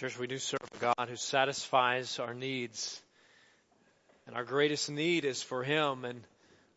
Church, 0.00 0.18
we 0.18 0.26
do 0.26 0.38
serve 0.38 0.60
a 0.74 0.78
God 0.78 1.08
who 1.10 1.16
satisfies 1.16 2.18
our 2.18 2.32
needs. 2.32 2.98
And 4.26 4.34
our 4.34 4.44
greatest 4.44 4.88
need 4.88 5.26
is 5.26 5.42
for 5.42 5.62
Him. 5.62 6.06
And 6.06 6.22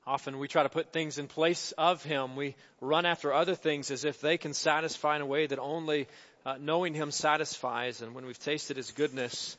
often 0.05 0.39
we 0.39 0.49
try 0.49 0.63
to 0.63 0.67
put 0.67 0.91
things 0.91 1.17
in 1.17 1.27
place 1.27 1.71
of 1.77 2.03
Him. 2.03 2.35
We 2.35 2.57
run 2.81 3.05
after 3.05 3.31
other 3.31 3.55
things 3.55 3.91
as 3.91 4.03
if 4.03 4.19
they 4.19 4.37
can 4.37 4.53
satisfy 4.53 5.15
in 5.15 5.21
a 5.21 5.25
way 5.25 5.47
that 5.47 5.57
only 5.57 6.09
uh, 6.45 6.55
knowing 6.59 6.93
Him 6.93 7.11
satisfies. 7.11 8.01
And 8.01 8.13
when 8.13 8.25
we've 8.25 8.37
tasted 8.37 8.75
His 8.75 8.91
goodness, 8.91 9.55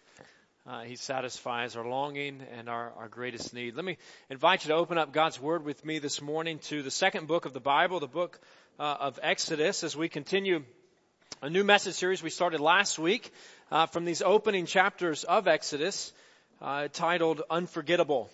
uh, 0.66 0.82
He 0.82 0.96
satisfies 0.96 1.74
our 1.74 1.88
longing 1.88 2.42
and 2.58 2.68
our, 2.68 2.92
our 2.98 3.08
greatest 3.08 3.54
need. 3.54 3.76
Let 3.76 3.86
me 3.86 3.96
invite 4.28 4.66
you 4.66 4.72
to 4.72 4.74
open 4.74 4.98
up 4.98 5.14
God's 5.14 5.40
Word 5.40 5.64
with 5.64 5.82
me 5.86 6.00
this 6.00 6.20
morning 6.20 6.58
to 6.64 6.82
the 6.82 6.90
second 6.90 7.28
book 7.28 7.46
of 7.46 7.54
the 7.54 7.60
Bible, 7.60 7.98
the 7.98 8.08
book 8.08 8.38
uh, 8.78 8.96
of 9.00 9.18
Exodus, 9.22 9.84
as 9.84 9.96
we 9.96 10.10
continue 10.10 10.64
a 11.42 11.50
new 11.50 11.64
message 11.64 11.94
series 11.94 12.22
we 12.22 12.30
started 12.30 12.60
last 12.60 12.98
week 12.98 13.32
uh, 13.70 13.86
from 13.86 14.04
these 14.04 14.22
opening 14.22 14.66
chapters 14.66 15.24
of 15.24 15.48
Exodus 15.48 16.12
uh, 16.62 16.88
titled 16.92 17.42
Unforgettable. 17.50 18.30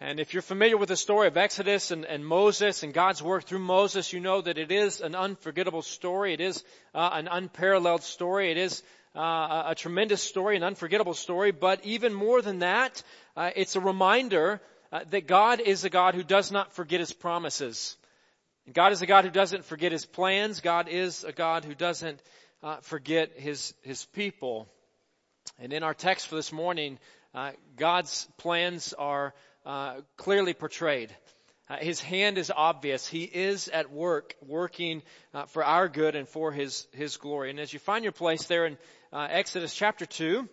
And 0.00 0.20
if 0.20 0.34
you're 0.34 0.42
familiar 0.42 0.76
with 0.76 0.88
the 0.88 0.96
story 0.96 1.28
of 1.28 1.36
Exodus 1.36 1.90
and, 1.90 2.04
and, 2.04 2.24
Moses 2.26 2.82
and 2.82 2.92
God's 2.92 3.22
work 3.22 3.44
through 3.44 3.60
Moses, 3.60 4.12
you 4.12 4.20
know 4.20 4.40
that 4.40 4.58
it 4.58 4.70
is 4.70 5.00
an 5.00 5.14
unforgettable 5.14 5.82
story. 5.82 6.34
It 6.34 6.40
is 6.40 6.64
uh, 6.94 7.10
an 7.12 7.28
unparalleled 7.28 8.02
story. 8.02 8.50
It 8.50 8.58
is 8.58 8.82
uh, 9.16 9.64
a 9.68 9.74
tremendous 9.76 10.22
story, 10.22 10.56
an 10.56 10.62
unforgettable 10.64 11.14
story. 11.14 11.52
But 11.52 11.84
even 11.84 12.12
more 12.12 12.42
than 12.42 12.58
that, 12.60 13.02
uh, 13.36 13.50
it's 13.56 13.76
a 13.76 13.80
reminder 13.80 14.60
uh, 14.92 15.00
that 15.10 15.26
God 15.26 15.60
is 15.60 15.84
a 15.84 15.90
God 15.90 16.14
who 16.14 16.22
does 16.22 16.52
not 16.52 16.72
forget 16.72 17.00
His 17.00 17.12
promises. 17.12 17.96
God 18.72 18.92
is 18.92 19.02
a 19.02 19.06
God 19.06 19.24
who 19.24 19.30
doesn't 19.30 19.66
forget 19.66 19.92
His 19.92 20.06
plans. 20.06 20.60
God 20.60 20.88
is 20.88 21.22
a 21.22 21.32
God 21.32 21.66
who 21.66 21.74
doesn't 21.74 22.22
uh, 22.62 22.76
forget 22.80 23.32
His 23.36 23.74
His 23.82 24.06
people. 24.06 24.66
And 25.58 25.74
in 25.74 25.82
our 25.82 25.92
text 25.92 26.28
for 26.28 26.36
this 26.36 26.50
morning, 26.50 26.98
uh, 27.34 27.50
God's 27.76 28.26
plans 28.38 28.94
are 28.94 29.34
uh, 29.66 29.96
clearly 30.16 30.54
portrayed. 30.54 31.14
Uh, 31.68 31.76
his 31.76 32.00
hand 32.00 32.38
is 32.38 32.50
obvious. 32.54 33.06
He 33.06 33.24
is 33.24 33.68
at 33.68 33.92
work, 33.92 34.34
working 34.46 35.02
uh, 35.34 35.44
for 35.44 35.62
our 35.62 35.88
good 35.88 36.16
and 36.16 36.26
for 36.26 36.50
His 36.50 36.86
His 36.92 37.18
glory. 37.18 37.50
And 37.50 37.60
as 37.60 37.70
you 37.70 37.78
find 37.78 38.02
your 38.02 38.12
place 38.12 38.46
there 38.46 38.64
in 38.64 38.78
uh, 39.12 39.26
Exodus 39.28 39.74
chapter 39.74 40.06
two. 40.06 40.48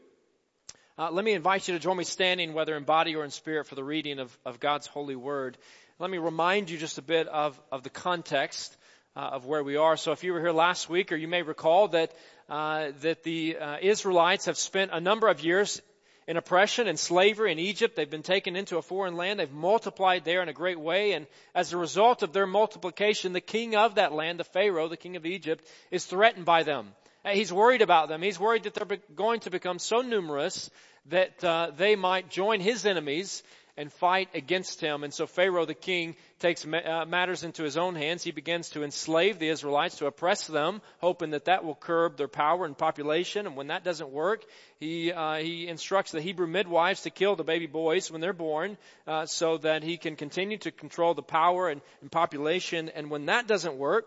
let 0.97 1.23
me 1.23 1.31
invite 1.31 1.67
you 1.67 1.73
to 1.75 1.79
join 1.79 1.95
me 1.95 2.03
standing, 2.03 2.53
whether 2.53 2.75
in 2.75 2.83
body 2.83 3.15
or 3.15 3.23
in 3.23 3.31
spirit, 3.31 3.67
for 3.67 3.75
the 3.75 3.83
reading 3.83 4.19
of, 4.19 4.37
of 4.45 4.59
God's 4.59 4.85
holy 4.85 5.15
word 5.15 5.57
let 6.01 6.09
me 6.09 6.17
remind 6.17 6.71
you 6.71 6.79
just 6.79 6.97
a 6.97 7.03
bit 7.03 7.27
of, 7.27 7.61
of 7.71 7.83
the 7.83 7.91
context 7.91 8.75
uh, 9.15 9.19
of 9.19 9.45
where 9.45 9.63
we 9.63 9.75
are. 9.75 9.95
So 9.95 10.13
if 10.13 10.23
you 10.23 10.33
were 10.33 10.39
here 10.39 10.51
last 10.51 10.89
week, 10.89 11.11
or 11.11 11.15
you 11.15 11.27
may 11.27 11.43
recall 11.43 11.89
that 11.89 12.11
uh, 12.49 12.87
that 13.01 13.21
the 13.21 13.57
uh, 13.57 13.77
Israelites 13.79 14.45
have 14.45 14.57
spent 14.57 14.89
a 14.91 14.99
number 14.99 15.27
of 15.27 15.43
years 15.43 15.79
in 16.27 16.37
oppression 16.37 16.87
and 16.87 16.97
slavery 16.97 17.51
in 17.51 17.59
Egypt. 17.59 17.95
They've 17.95 18.09
been 18.09 18.23
taken 18.23 18.55
into 18.55 18.77
a 18.77 18.81
foreign 18.81 19.15
land. 19.15 19.39
They've 19.39 19.51
multiplied 19.51 20.25
there 20.25 20.41
in 20.41 20.49
a 20.49 20.53
great 20.53 20.79
way. 20.79 21.11
And 21.11 21.27
as 21.53 21.71
a 21.71 21.77
result 21.77 22.23
of 22.23 22.33
their 22.33 22.47
multiplication, 22.47 23.33
the 23.33 23.39
king 23.39 23.75
of 23.75 23.95
that 23.95 24.11
land, 24.11 24.39
the 24.39 24.43
Pharaoh, 24.43 24.87
the 24.87 24.97
king 24.97 25.17
of 25.17 25.27
Egypt, 25.27 25.63
is 25.91 26.03
threatened 26.05 26.45
by 26.45 26.63
them. 26.63 26.87
Uh, 27.23 27.29
he's 27.29 27.53
worried 27.53 27.83
about 27.83 28.09
them. 28.09 28.23
He's 28.23 28.39
worried 28.39 28.63
that 28.63 28.73
they're 28.73 28.97
going 29.13 29.41
to 29.41 29.51
become 29.51 29.77
so 29.77 30.01
numerous 30.01 30.71
that 31.09 31.43
uh, 31.43 31.71
they 31.77 31.95
might 31.95 32.29
join 32.29 32.59
his 32.59 32.87
enemies 32.87 33.43
and 33.81 33.91
fight 33.91 34.29
against 34.35 34.79
him. 34.79 35.03
And 35.03 35.11
so 35.11 35.25
Pharaoh 35.25 35.65
the 35.65 35.73
king 35.73 36.15
takes 36.37 36.63
uh, 36.65 37.05
matters 37.07 37.43
into 37.43 37.63
his 37.63 37.77
own 37.77 37.95
hands. 37.95 38.23
He 38.23 38.29
begins 38.29 38.69
to 38.69 38.83
enslave 38.83 39.39
the 39.39 39.49
Israelites, 39.49 39.97
to 39.97 40.05
oppress 40.05 40.45
them, 40.45 40.83
hoping 40.99 41.31
that 41.31 41.45
that 41.45 41.65
will 41.65 41.73
curb 41.73 42.15
their 42.15 42.27
power 42.27 42.65
and 42.65 42.77
population. 42.77 43.47
And 43.47 43.55
when 43.55 43.67
that 43.67 43.83
doesn't 43.83 44.11
work, 44.11 44.45
he 44.79 45.11
uh, 45.11 45.37
he 45.37 45.67
instructs 45.67 46.11
the 46.11 46.21
Hebrew 46.21 46.45
midwives 46.45 47.01
to 47.01 47.09
kill 47.09 47.35
the 47.35 47.43
baby 47.43 47.65
boys 47.65 48.11
when 48.11 48.21
they're 48.21 48.33
born, 48.33 48.77
uh, 49.07 49.25
so 49.25 49.57
that 49.57 49.81
he 49.81 49.97
can 49.97 50.15
continue 50.15 50.59
to 50.59 50.69
control 50.69 51.15
the 51.15 51.23
power 51.23 51.67
and, 51.67 51.81
and 52.01 52.11
population. 52.11 52.89
And 52.89 53.09
when 53.09 53.25
that 53.25 53.47
doesn't 53.47 53.77
work, 53.77 54.05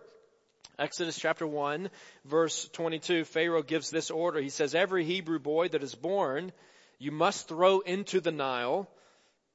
Exodus 0.79 1.19
chapter 1.19 1.49
1 1.49 1.91
verse 2.25 2.69
22, 2.75 3.25
Pharaoh 3.25 3.63
gives 3.63 3.91
this 3.91 4.13
order. 4.13 4.41
He 4.41 4.51
says, 4.51 4.77
every 4.77 5.05
Hebrew 5.05 5.41
boy 5.41 5.69
that 5.69 5.83
is 5.83 5.97
born, 5.97 6.53
you 7.01 7.11
must 7.11 7.49
throw 7.49 7.81
into 7.81 8.21
the 8.21 8.33
Nile 8.33 8.89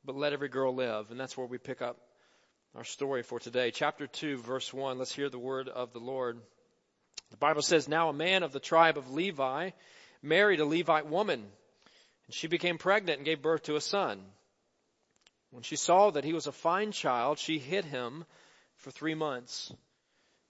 but 0.05 0.15
let 0.15 0.33
every 0.33 0.49
girl 0.49 0.73
live. 0.73 1.11
And 1.11 1.19
that's 1.19 1.37
where 1.37 1.47
we 1.47 1.57
pick 1.57 1.81
up 1.81 1.97
our 2.75 2.83
story 2.83 3.23
for 3.23 3.39
today. 3.39 3.71
Chapter 3.71 4.07
2, 4.07 4.37
verse 4.37 4.73
1. 4.73 4.97
Let's 4.97 5.13
hear 5.13 5.29
the 5.29 5.39
word 5.39 5.69
of 5.69 5.93
the 5.93 5.99
Lord. 5.99 6.39
The 7.31 7.37
Bible 7.37 7.61
says, 7.61 7.87
Now 7.87 8.09
a 8.09 8.13
man 8.13 8.43
of 8.43 8.51
the 8.51 8.59
tribe 8.59 8.97
of 8.97 9.11
Levi 9.11 9.71
married 10.21 10.59
a 10.59 10.65
Levite 10.65 11.07
woman, 11.07 11.39
and 11.39 12.33
she 12.33 12.47
became 12.47 12.77
pregnant 12.77 13.19
and 13.19 13.25
gave 13.25 13.41
birth 13.41 13.63
to 13.63 13.75
a 13.75 13.81
son. 13.81 14.19
When 15.51 15.63
she 15.63 15.75
saw 15.75 16.11
that 16.11 16.23
he 16.23 16.33
was 16.33 16.47
a 16.47 16.51
fine 16.51 16.91
child, 16.91 17.39
she 17.39 17.57
hid 17.57 17.85
him 17.85 18.25
for 18.77 18.91
three 18.91 19.15
months. 19.15 19.73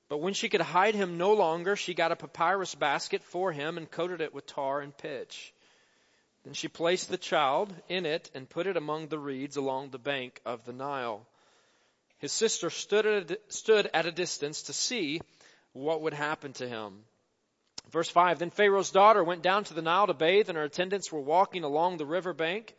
But 0.09 0.21
when 0.21 0.33
she 0.33 0.49
could 0.49 0.61
hide 0.61 0.95
him 0.95 1.17
no 1.17 1.33
longer, 1.33 1.75
she 1.75 1.93
got 1.93 2.11
a 2.11 2.15
papyrus 2.15 2.75
basket 2.75 3.23
for 3.23 3.51
him 3.51 3.77
and 3.77 3.89
coated 3.89 4.21
it 4.21 4.33
with 4.33 4.47
tar 4.47 4.81
and 4.81 4.95
pitch. 4.97 5.53
Then 6.49 6.55
she 6.55 6.67
placed 6.67 7.09
the 7.09 7.17
child 7.19 7.71
in 7.89 8.07
it 8.07 8.31
and 8.33 8.49
put 8.49 8.65
it 8.65 8.75
among 8.75 9.09
the 9.09 9.19
reeds 9.19 9.55
along 9.55 9.91
the 9.91 9.99
bank 9.99 10.41
of 10.47 10.65
the 10.65 10.73
Nile. 10.73 11.27
His 12.17 12.31
sister 12.31 12.71
stood 12.71 13.05
at, 13.05 13.29
a, 13.29 13.39
stood 13.49 13.87
at 13.93 14.07
a 14.07 14.11
distance 14.11 14.63
to 14.63 14.73
see 14.73 15.21
what 15.73 16.01
would 16.01 16.15
happen 16.15 16.53
to 16.53 16.67
him. 16.67 17.03
Verse 17.91 18.09
5 18.09 18.39
Then 18.39 18.49
Pharaoh's 18.49 18.89
daughter 18.89 19.23
went 19.23 19.43
down 19.43 19.65
to 19.65 19.75
the 19.75 19.83
Nile 19.83 20.07
to 20.07 20.15
bathe, 20.15 20.49
and 20.49 20.57
her 20.57 20.63
attendants 20.63 21.11
were 21.11 21.19
walking 21.21 21.63
along 21.63 21.97
the 21.97 22.05
river 22.07 22.33
bank. 22.33 22.75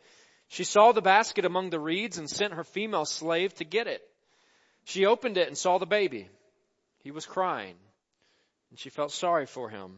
She 0.49 0.65
saw 0.65 0.91
the 0.91 1.01
basket 1.01 1.45
among 1.45 1.69
the 1.69 1.79
reeds 1.79 2.17
and 2.17 2.29
sent 2.29 2.55
her 2.55 2.65
female 2.65 3.05
slave 3.05 3.53
to 3.55 3.63
get 3.63 3.87
it. 3.87 4.01
She 4.83 5.05
opened 5.05 5.37
it 5.37 5.47
and 5.47 5.57
saw 5.57 5.77
the 5.77 5.85
baby. 5.85 6.27
He 7.05 7.11
was 7.11 7.25
crying, 7.25 7.77
and 8.69 8.77
she 8.77 8.89
felt 8.89 9.13
sorry 9.13 9.45
for 9.45 9.69
him. 9.69 9.97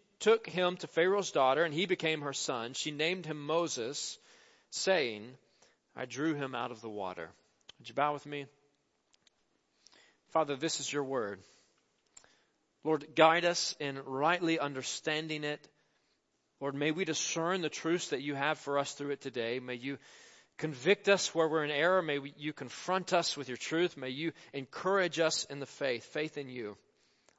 took 0.21 0.47
him 0.47 0.77
to 0.77 0.87
Pharaoh's 0.87 1.31
daughter, 1.31 1.63
and 1.63 1.73
he 1.73 1.85
became 1.85 2.21
her 2.21 2.33
son. 2.33 2.73
She 2.73 2.91
named 2.91 3.25
him 3.25 3.45
Moses, 3.45 4.17
saying, 4.69 5.27
I 5.95 6.05
drew 6.05 6.33
him 6.33 6.55
out 6.55 6.71
of 6.71 6.81
the 6.81 6.89
water. 6.89 7.29
Would 7.79 7.89
you 7.89 7.95
bow 7.95 8.13
with 8.13 8.25
me? 8.25 8.45
Father, 10.29 10.55
this 10.55 10.79
is 10.79 10.91
your 10.91 11.03
word. 11.03 11.39
Lord, 12.83 13.05
guide 13.15 13.45
us 13.45 13.75
in 13.79 13.99
rightly 14.05 14.57
understanding 14.59 15.43
it. 15.43 15.67
Lord, 16.59 16.75
may 16.75 16.91
we 16.91 17.05
discern 17.05 17.61
the 17.61 17.69
truths 17.69 18.09
that 18.09 18.21
you 18.21 18.35
have 18.35 18.57
for 18.59 18.77
us 18.77 18.93
through 18.93 19.11
it 19.11 19.21
today. 19.21 19.59
May 19.59 19.75
you 19.75 19.97
convict 20.57 21.09
us 21.09 21.33
where 21.33 21.47
we're 21.47 21.63
in 21.63 21.71
error. 21.71 22.01
May 22.01 22.19
you 22.37 22.53
confront 22.53 23.13
us 23.13 23.35
with 23.35 23.49
your 23.49 23.57
truth. 23.57 23.97
May 23.97 24.09
you 24.09 24.31
encourage 24.53 25.19
us 25.19 25.43
in 25.45 25.59
the 25.59 25.65
faith, 25.65 26.05
faith 26.05 26.37
in 26.37 26.49
you. 26.49 26.77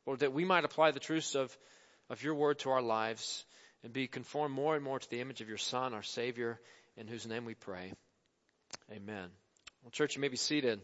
Lord, 0.06 0.20
that 0.20 0.32
we 0.32 0.44
might 0.44 0.64
apply 0.64 0.91
the 0.91 1.00
truths 1.00 1.34
of 1.37 1.56
of 2.12 2.23
your 2.23 2.34
word 2.34 2.59
to 2.59 2.69
our 2.69 2.83
lives 2.83 3.43
and 3.83 3.91
be 3.91 4.06
conformed 4.06 4.55
more 4.55 4.77
and 4.77 4.84
more 4.84 4.99
to 4.99 5.11
the 5.11 5.23
image 5.23 5.41
of 5.41 5.49
your 5.49 5.56
Son, 5.56 5.94
our 5.94 6.03
Savior, 6.03 6.61
in 6.99 7.09
whose 7.09 7.26
name 7.26 7.47
we 7.47 7.55
pray. 7.55 7.91
Amen. 8.93 9.31
Well, 9.82 9.91
church, 9.91 10.14
you 10.14 10.20
may 10.20 10.29
be 10.29 10.37
seated. 10.37 10.79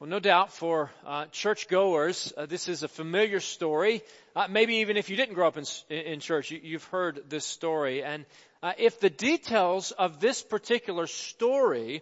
Well, 0.00 0.08
no 0.08 0.18
doubt 0.18 0.50
for 0.50 0.90
uh, 1.06 1.26
churchgoers, 1.26 2.32
uh, 2.38 2.46
this 2.46 2.68
is 2.68 2.82
a 2.82 2.88
familiar 2.88 3.38
story. 3.38 4.02
Uh, 4.34 4.46
maybe 4.48 4.76
even 4.76 4.96
if 4.96 5.10
you 5.10 5.16
didn't 5.16 5.34
grow 5.34 5.48
up 5.48 5.58
in, 5.58 5.64
in 5.90 6.20
church, 6.20 6.50
you, 6.50 6.72
have 6.72 6.84
heard 6.84 7.20
this 7.28 7.44
story. 7.44 8.02
And 8.02 8.24
uh, 8.62 8.72
if 8.78 8.98
the 8.98 9.10
details 9.10 9.92
of 9.92 10.20
this 10.20 10.42
particular 10.42 11.06
story 11.06 12.00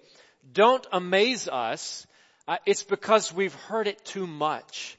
don't 0.52 0.87
amaze 0.93 1.49
us, 1.49 2.06
uh, 2.46 2.58
it's 2.67 2.84
because 2.84 3.32
we've 3.32 3.55
heard 3.55 3.88
it 3.88 4.05
too 4.05 4.28
much. 4.28 4.96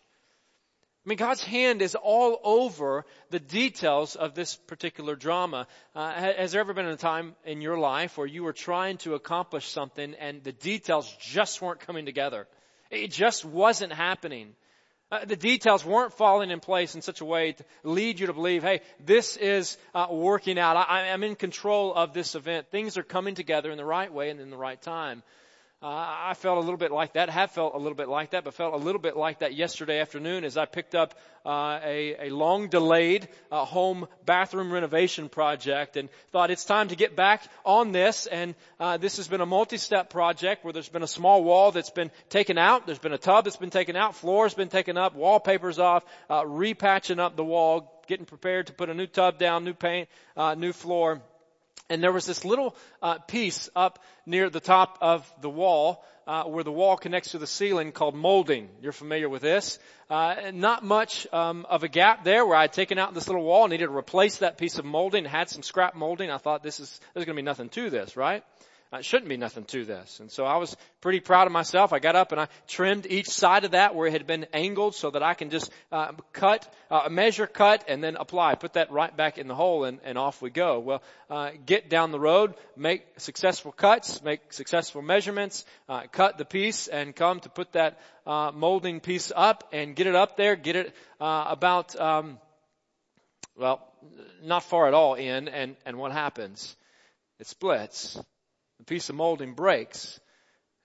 I 1.05 1.09
mean, 1.09 1.17
God's 1.19 1.43
hand 1.43 1.83
is 1.83 1.93
all 1.93 2.39
over 2.43 3.05
the 3.29 3.39
details 3.39 4.15
of 4.15 4.33
this 4.33 4.55
particular 4.55 5.15
drama. 5.15 5.67
Uh, 5.93 6.11
has 6.11 6.51
there 6.51 6.61
ever 6.61 6.73
been 6.73 6.87
a 6.87 6.97
time 6.97 7.35
in 7.45 7.61
your 7.61 7.77
life 7.77 8.17
where 8.17 8.25
you 8.25 8.43
were 8.43 8.53
trying 8.53 8.97
to 8.99 9.13
accomplish 9.13 9.69
something 9.69 10.15
and 10.15 10.43
the 10.43 10.51
details 10.51 11.15
just 11.19 11.61
weren't 11.61 11.79
coming 11.79 12.05
together? 12.05 12.47
It 12.89 13.11
just 13.11 13.45
wasn't 13.45 13.93
happening. 13.93 14.55
Uh, 15.11 15.25
the 15.25 15.35
details 15.35 15.85
weren't 15.85 16.13
falling 16.13 16.49
in 16.49 16.59
place 16.59 16.95
in 16.95 17.03
such 17.03 17.21
a 17.21 17.25
way 17.25 17.51
to 17.51 17.63
lead 17.83 18.19
you 18.19 18.25
to 18.25 18.33
believe, 18.33 18.63
hey, 18.63 18.81
this 18.99 19.37
is 19.37 19.77
uh, 19.93 20.07
working 20.09 20.57
out. 20.57 20.75
I, 20.75 21.11
I'm 21.11 21.23
in 21.23 21.35
control 21.35 21.93
of 21.93 22.13
this 22.13 22.33
event. 22.33 22.71
Things 22.71 22.97
are 22.97 23.03
coming 23.03 23.35
together 23.35 23.69
in 23.69 23.77
the 23.77 23.85
right 23.85 24.11
way 24.11 24.31
and 24.31 24.39
in 24.39 24.49
the 24.49 24.57
right 24.57 24.81
time. 24.81 25.21
Uh, 25.81 25.87
I 25.87 26.33
felt 26.35 26.57
a 26.57 26.61
little 26.61 26.77
bit 26.77 26.91
like 26.91 27.13
that, 27.13 27.29
have 27.29 27.51
felt 27.51 27.75
a 27.75 27.77
little 27.77 27.95
bit 27.95 28.07
like 28.07 28.31
that, 28.31 28.45
but 28.45 28.53
felt 28.53 28.73
a 28.73 28.77
little 28.77 28.99
bit 28.99 29.17
like 29.17 29.39
that 29.39 29.53
yesterday 29.53 29.99
afternoon 29.99 30.45
as 30.45 30.55
I 30.55 30.65
picked 30.65 30.95
up 30.95 31.13
uh, 31.45 31.79
a, 31.83 32.27
a 32.27 32.29
long 32.29 32.69
delayed 32.69 33.27
uh, 33.51 33.65
home 33.65 34.07
bathroom 34.25 34.71
renovation 34.71 35.27
project 35.27 35.97
and 35.97 36.07
thought 36.31 36.49
it's 36.49 36.63
time 36.63 36.87
to 36.87 36.95
get 36.95 37.17
back 37.17 37.43
on 37.65 37.91
this. 37.91 38.25
And 38.25 38.55
uh, 38.79 38.97
this 38.97 39.17
has 39.17 39.27
been 39.27 39.41
a 39.41 39.45
multi-step 39.45 40.09
project 40.09 40.63
where 40.63 40.71
there's 40.71 40.89
been 40.89 41.03
a 41.03 41.07
small 41.07 41.43
wall 41.43 41.73
that's 41.73 41.89
been 41.91 42.09
taken 42.29 42.57
out, 42.57 42.85
there's 42.85 42.97
been 42.97 43.13
a 43.13 43.17
tub 43.17 43.43
that's 43.43 43.57
been 43.57 43.69
taken 43.69 43.97
out, 43.97 44.15
floors 44.15 44.53
been 44.53 44.69
taken 44.69 44.97
up, 44.97 45.13
wallpaper's 45.13 45.77
off, 45.77 46.05
uh, 46.29 46.43
repatching 46.43 47.19
up 47.19 47.35
the 47.35 47.43
wall, 47.43 48.01
getting 48.07 48.25
prepared 48.25 48.67
to 48.67 48.73
put 48.73 48.89
a 48.89 48.93
new 48.93 49.07
tub 49.07 49.37
down, 49.37 49.65
new 49.65 49.73
paint, 49.73 50.07
uh, 50.37 50.55
new 50.55 50.71
floor. 50.71 51.21
And 51.89 52.01
there 52.01 52.11
was 52.11 52.25
this 52.25 52.43
little 52.43 52.75
uh, 53.01 53.19
piece 53.19 53.69
up 53.75 54.03
near 54.25 54.49
the 54.49 54.59
top 54.59 54.97
of 55.01 55.31
the 55.41 55.49
wall 55.49 56.03
uh, 56.27 56.45
where 56.45 56.63
the 56.63 56.71
wall 56.71 56.97
connects 56.97 57.31
to 57.31 57.37
the 57.37 57.47
ceiling 57.47 57.91
called 57.91 58.15
molding. 58.15 58.69
You're 58.81 58.91
familiar 58.91 59.29
with 59.29 59.43
this. 59.43 59.77
Uh, 60.09 60.51
not 60.53 60.83
much 60.83 61.27
um, 61.31 61.65
of 61.69 61.83
a 61.83 61.87
gap 61.87 62.23
there 62.23 62.45
where 62.45 62.57
I 62.57 62.61
had 62.61 62.73
taken 62.73 62.97
out 62.97 63.13
this 63.13 63.27
little 63.27 63.43
wall, 63.43 63.67
needed 63.67 63.85
to 63.85 63.95
replace 63.95 64.37
that 64.37 64.57
piece 64.57 64.79
of 64.79 64.85
molding, 64.85 65.25
had 65.25 65.49
some 65.49 65.61
scrap 65.61 65.95
molding. 65.95 66.31
I 66.31 66.37
thought 66.37 66.63
this 66.63 66.79
is 66.79 66.99
there's 67.13 67.25
going 67.25 67.35
to 67.35 67.41
be 67.41 67.45
nothing 67.45 67.69
to 67.69 67.89
this, 67.89 68.17
right? 68.17 68.43
Uh, 68.95 68.99
it 68.99 69.05
shouldn't 69.05 69.27
be 69.27 69.35
nothing 69.35 69.65
to 69.65 69.83
this. 69.83 70.21
And 70.21 70.31
so 70.31 70.45
I 70.45 70.55
was 70.55 70.75
pretty 71.01 71.19
proud 71.19 71.47
of 71.47 71.53
myself. 71.53 71.91
I 71.91 71.99
got 71.99 72.15
up 72.15 72.31
and 72.31 72.39
I 72.39 72.47
trimmed 72.65 73.05
each 73.05 73.27
side 73.27 73.65
of 73.65 73.71
that 73.71 73.93
where 73.93 74.07
it 74.07 74.13
had 74.13 74.25
been 74.25 74.45
angled 74.53 74.95
so 74.95 75.09
that 75.09 75.21
I 75.21 75.33
can 75.33 75.49
just 75.49 75.69
uh, 75.91 76.13
cut, 76.31 76.73
uh, 76.89 77.09
measure, 77.09 77.45
cut, 77.45 77.83
and 77.89 78.01
then 78.01 78.15
apply. 78.15 78.55
Put 78.55 78.73
that 78.73 78.91
right 78.91 79.15
back 79.15 79.37
in 79.37 79.49
the 79.49 79.55
hole 79.55 79.83
and, 79.83 79.99
and 80.05 80.17
off 80.17 80.41
we 80.41 80.49
go. 80.49 80.79
Well, 80.79 81.03
uh, 81.29 81.51
get 81.65 81.89
down 81.89 82.11
the 82.11 82.19
road, 82.19 82.53
make 82.77 83.03
successful 83.17 83.73
cuts, 83.73 84.23
make 84.23 84.53
successful 84.53 85.01
measurements, 85.01 85.65
uh, 85.89 86.03
cut 86.09 86.37
the 86.37 86.45
piece, 86.45 86.87
and 86.87 87.13
come 87.13 87.41
to 87.41 87.49
put 87.49 87.73
that 87.73 87.99
uh, 88.25 88.51
molding 88.53 89.01
piece 89.01 89.29
up 89.35 89.67
and 89.73 89.93
get 89.93 90.07
it 90.07 90.15
up 90.15 90.37
there. 90.37 90.55
Get 90.55 90.77
it 90.77 90.95
about, 91.19 91.99
um, 91.99 92.39
well, 93.57 93.85
not 94.41 94.63
far 94.63 94.87
at 94.87 94.93
all 94.93 95.15
in. 95.15 95.49
And 95.49 95.75
and 95.85 95.97
what 95.97 96.13
happens? 96.13 96.77
It 97.39 97.47
splits 97.47 98.17
the 98.77 98.85
piece 98.85 99.09
of 99.09 99.15
molding 99.15 99.53
breaks. 99.53 100.19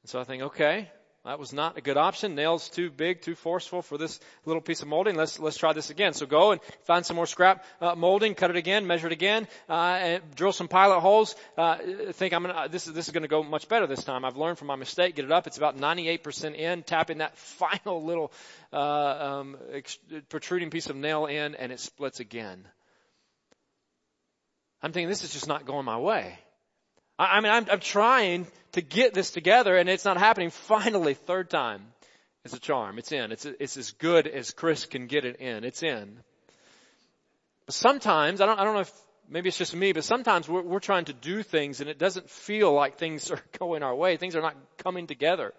And 0.03 0.11
so 0.11 0.21
I 0.21 0.25
think, 0.25 0.43
okay, 0.43 0.89
that 1.25 1.39
was 1.39 1.53
not 1.53 1.77
a 1.77 1.83
good 1.83 1.99
option. 1.99 2.35
Nails 2.35 2.71
too 2.71 2.91
big, 2.91 3.21
too 3.21 3.35
forceful 3.35 3.83
for 3.83 3.99
this 3.99 4.19
little 4.47 4.63
piece 4.63 4.81
of 4.81 4.89
molding. 4.89 5.17
Let's 5.17 5.39
let's 5.39 5.59
try 5.59 5.75
this 5.75 5.91
again. 5.91 6.15
So 6.15 6.25
go 6.25 6.53
and 6.53 6.63
find 6.85 7.05
some 7.05 7.17
more 7.17 7.27
scrap 7.27 7.63
uh, 7.83 7.95
molding, 7.95 8.35
cut 8.35 8.49
it 8.49 8.57
again, 8.57 8.87
measure 8.87 9.07
it 9.07 9.13
again, 9.13 9.47
uh, 9.69 9.73
and 9.75 10.35
drill 10.35 10.53
some 10.53 10.67
pilot 10.67 11.01
holes. 11.01 11.37
Uh, 11.59 11.77
think 12.13 12.33
I'm 12.33 12.45
gonna, 12.45 12.55
uh, 12.55 12.69
this 12.69 12.87
is 12.87 12.95
this 12.95 13.07
is 13.07 13.13
to 13.13 13.29
go 13.29 13.43
much 13.43 13.69
better 13.69 13.87
this 13.87 14.03
time. 14.03 14.25
I've 14.25 14.39
learned 14.39 14.57
from 14.57 14.69
my 14.69 14.77
mistake. 14.77 15.15
Get 15.15 15.27
it 15.27 15.31
up. 15.31 15.47
It's 15.47 15.59
about 15.59 15.77
98% 15.77 16.55
in. 16.55 16.85
Tapping 16.85 17.19
that 17.19 17.37
final 17.59 18.03
little 18.03 18.33
uh, 18.73 18.79
um, 18.79 19.59
ex- 19.73 19.99
protruding 20.31 20.71
piece 20.71 20.89
of 20.89 20.97
nail 20.97 21.27
in, 21.27 21.55
and 21.55 21.71
it 21.71 21.81
splits 21.81 22.21
again. 22.21 22.67
I'm 24.83 24.93
thinking 24.93 25.11
this 25.11 25.23
is 25.23 25.35
just 25.35 25.49
not 25.49 25.67
going 25.67 25.85
my 25.85 25.99
way. 25.99 26.39
I, 27.21 27.37
I 27.37 27.41
mean, 27.41 27.53
I'm, 27.53 27.67
I'm 27.71 27.81
trying 27.81 28.47
to 28.73 28.81
get 28.81 29.15
this 29.15 29.31
together 29.31 29.77
and 29.77 29.89
it's 29.89 30.05
not 30.05 30.17
happening. 30.17 30.51
Finally, 30.51 31.15
third 31.15 31.51
time. 31.51 31.83
It's 32.45 32.55
a 32.55 32.59
charm. 32.59 32.99
It's 32.99 33.13
in. 33.13 33.33
It's, 33.33 33.45
it's 33.45 33.77
as 33.77 33.91
good 33.93 34.27
as 34.27 34.53
Chris 34.53 34.87
can 34.87 35.07
get 35.07 35.27
it 35.27 35.37
in. 35.37 35.63
It's 35.63 35.83
in. 35.83 36.19
But 37.67 37.75
sometimes, 37.75 38.41
I 38.41 38.47
don't, 38.47 38.59
I 38.59 38.65
don't 38.65 38.75
know 38.75 38.81
if 38.81 38.93
maybe 39.29 39.49
it's 39.49 39.59
just 39.59 39.77
me, 39.77 39.93
but 39.93 40.05
sometimes 40.05 40.49
we're, 40.49 40.63
we're 40.63 40.81
trying 40.81 41.05
to 41.05 41.13
do 41.13 41.43
things 41.43 41.83
and 41.83 41.91
it 41.91 41.99
doesn't 41.99 42.31
feel 42.31 42.73
like 42.73 42.97
things 42.97 43.31
are 43.31 43.43
going 43.59 43.83
our 43.83 43.95
way. 43.95 44.17
Things 44.17 44.35
are 44.37 44.41
not 44.43 44.57
coming 44.79 45.07
together. 45.07 45.53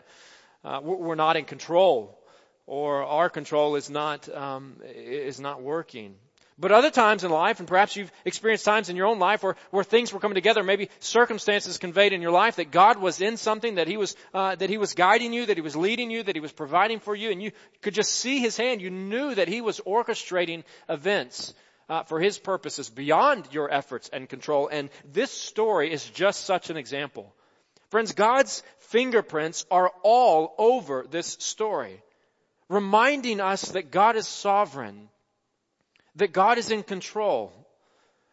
Uh, 0.63 0.79
we're 0.83 1.15
not 1.15 1.37
in 1.37 1.45
control, 1.45 2.19
or 2.67 3.03
our 3.03 3.31
control 3.31 3.75
is 3.75 3.89
not 3.89 4.29
um, 4.29 4.75
is 4.85 5.39
not 5.39 5.63
working. 5.63 6.13
But 6.59 6.71
other 6.71 6.91
times 6.91 7.23
in 7.23 7.31
life, 7.31 7.59
and 7.59 7.67
perhaps 7.67 7.95
you've 7.95 8.11
experienced 8.25 8.65
times 8.65 8.89
in 8.89 8.95
your 8.95 9.07
own 9.07 9.19
life 9.19 9.41
where, 9.41 9.55
where 9.71 9.83
things 9.83 10.13
were 10.13 10.19
coming 10.19 10.35
together, 10.35 10.63
maybe 10.63 10.89
circumstances 10.99 11.77
conveyed 11.77 12.13
in 12.13 12.21
your 12.21 12.31
life 12.31 12.57
that 12.57 12.71
God 12.71 12.97
was 12.99 13.19
in 13.21 13.37
something, 13.37 13.75
that 13.75 13.87
He 13.87 13.97
was, 13.97 14.15
uh, 14.33 14.55
that 14.55 14.69
He 14.69 14.77
was 14.77 14.93
guiding 14.93 15.33
you, 15.33 15.45
that 15.45 15.57
He 15.57 15.61
was 15.61 15.75
leading 15.75 16.11
you, 16.11 16.21
that 16.23 16.35
He 16.35 16.41
was 16.41 16.51
providing 16.51 16.99
for 16.99 17.15
you, 17.15 17.31
and 17.31 17.41
you 17.41 17.51
could 17.81 17.93
just 17.93 18.11
see 18.11 18.39
His 18.39 18.57
hand. 18.57 18.81
You 18.81 18.91
knew 18.91 19.33
that 19.33 19.47
He 19.47 19.61
was 19.61 19.79
orchestrating 19.79 20.63
events 20.87 21.53
uh, 21.89 22.03
for 22.03 22.19
His 22.19 22.37
purposes 22.37 22.89
beyond 22.89 23.47
your 23.51 23.73
efforts 23.73 24.09
and 24.11 24.29
control. 24.29 24.67
And 24.67 24.89
this 25.13 25.31
story 25.31 25.91
is 25.91 26.05
just 26.05 26.45
such 26.45 26.69
an 26.69 26.77
example. 26.77 27.33
Friends, 27.89 28.13
God's 28.13 28.61
fingerprints 28.79 29.65
are 29.71 29.91
all 30.03 30.53
over 30.57 31.05
this 31.09 31.37
story, 31.39 32.01
reminding 32.69 33.41
us 33.41 33.63
that 33.71 33.91
God 33.91 34.15
is 34.15 34.27
sovereign 34.27 35.09
that 36.15 36.33
God 36.33 36.57
is 36.57 36.71
in 36.71 36.83
control, 36.83 37.53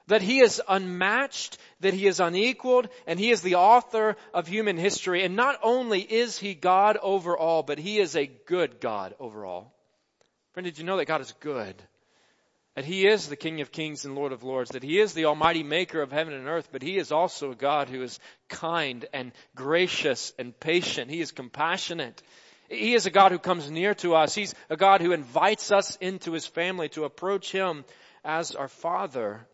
that 0.09 0.23
He 0.23 0.41
is 0.41 0.61
unmatched, 0.69 1.59
that 1.81 1.95
He 1.95 2.07
is 2.07 2.21
unequaled, 2.21 2.89
and 3.07 3.19
He 3.19 3.31
is 3.31 3.43
the 3.43 3.57
author 3.57 4.17
of 4.35 4.47
human 4.47 4.77
history. 4.77 5.25
And 5.25 5.37
not 5.37 5.59
only 5.63 6.01
is 6.01 6.39
He 6.39 6.55
God 6.55 6.97
over 7.01 7.37
all, 7.37 7.63
but 7.63 7.79
He 7.79 7.99
is 7.99 8.17
a 8.17 8.27
good 8.27 8.81
God 8.81 9.15
over 9.21 9.45
all. 9.45 9.75
Friend, 10.55 10.65
did 10.65 10.79
you 10.79 10.85
know 10.85 10.97
that 10.97 11.07
God 11.07 11.21
is 11.21 11.33
good? 11.41 11.75
That 12.75 12.85
He 12.85 13.07
is 13.07 13.29
the 13.29 13.37
King 13.37 13.61
of 13.61 13.73
kings 13.73 14.05
and 14.05 14.15
Lord 14.15 14.33
of 14.33 14.43
lords, 14.43 14.71
that 14.71 14.83
He 14.83 14.99
is 14.99 15.13
the 15.13 15.27
Almighty 15.27 15.63
Maker 15.63 16.01
of 16.01 16.13
heaven 16.13 16.33
and 16.33 16.49
earth, 16.49 16.69
but 16.73 16.83
He 16.83 16.97
is 16.97 17.13
also 17.13 17.53
a 17.53 17.57
God 17.57 17.89
who 17.89 18.03
is 18.03 18.19
kind 18.49 19.05
and 19.13 19.33
gracious 19.55 20.33
and 20.39 20.59
patient. 20.59 21.11
He 21.11 21.21
is 21.21 21.33
compassionate. 21.33 22.23
He 22.69 22.95
is 22.95 23.07
a 23.07 23.11
God 23.11 23.33
who 23.33 23.39
comes 23.39 23.71
near 23.71 23.95
to 23.97 24.15
us. 24.15 24.35
He's 24.35 24.55
a 24.69 24.77
God 24.77 25.01
who 25.01 25.13
invites 25.13 25.73
us 25.73 25.97
into 25.97 26.33
His 26.33 26.47
family 26.47 26.89
to 26.91 27.05
approach 27.05 27.51
Him 27.51 27.85
as 28.25 28.55
our 28.55 28.69
Father. 28.69 29.47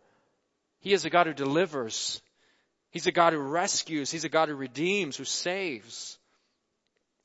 He 0.81 0.93
is 0.93 1.05
a 1.05 1.11
God 1.11 1.27
who 1.27 1.33
delivers. 1.33 2.21
He's 2.91 3.07
a 3.07 3.13
God 3.13 3.33
who 3.33 3.39
rescues. 3.39 4.11
He's 4.11 4.25
a 4.25 4.29
God 4.29 4.49
who 4.49 4.55
redeems, 4.55 5.17
who 5.17 5.25
saves. 5.25 6.19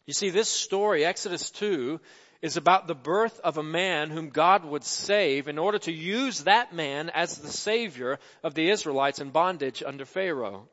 You 0.06 0.14
see, 0.14 0.30
this 0.30 0.50
story, 0.50 1.06
Exodus 1.06 1.50
2, 1.52 2.00
is 2.42 2.56
about 2.56 2.88
the 2.88 2.96
birth 2.96 3.40
of 3.44 3.58
a 3.58 3.64
man 3.64 4.10
whom 4.10 4.30
God 4.30 4.64
would 4.64 4.84
save 4.84 5.48
in 5.48 5.58
order 5.58 5.80
to 5.80 5.92
use 5.92 6.44
that 6.44 6.74
man 6.74 7.10
as 7.10 7.38
the 7.38 7.50
savior 7.50 8.18
of 8.44 8.54
the 8.54 8.70
Israelites 8.70 9.20
in 9.20 9.32
bondage 9.32 9.84
under 9.86 10.06
Pharaoh. 10.06 10.68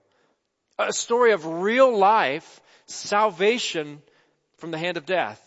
A 0.78 0.92
story 0.92 1.32
of 1.32 1.44
real 1.44 1.96
life 1.96 2.60
salvation 2.86 4.00
from 4.58 4.70
the 4.70 4.78
hand 4.78 4.96
of 4.96 5.06
death. 5.06 5.42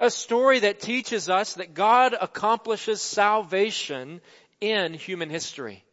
A 0.00 0.10
story 0.10 0.60
that 0.60 0.80
teaches 0.80 1.28
us 1.28 1.54
that 1.54 1.74
God 1.74 2.14
accomplishes 2.20 3.02
salvation 3.02 4.20
in 4.60 4.94
human 4.94 5.30
history. 5.30 5.84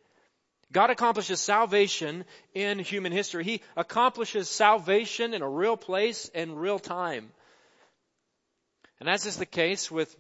God 0.72 0.89
accomplishes 0.89 1.39
salvation 1.39 2.25
in 2.53 2.79
human 2.79 3.12
history. 3.12 3.44
He 3.44 3.62
accomplishes 3.77 4.50
salvation 4.50 5.34
in 5.34 5.41
a 5.41 5.50
real 5.50 5.77
place 5.77 6.29
and 6.36 6.60
real 6.60 6.79
time. 6.79 7.32
And 9.00 9.10
as 9.10 9.25
is 9.25 9.38
the 9.38 9.46
case 9.46 9.89
with 9.89 10.15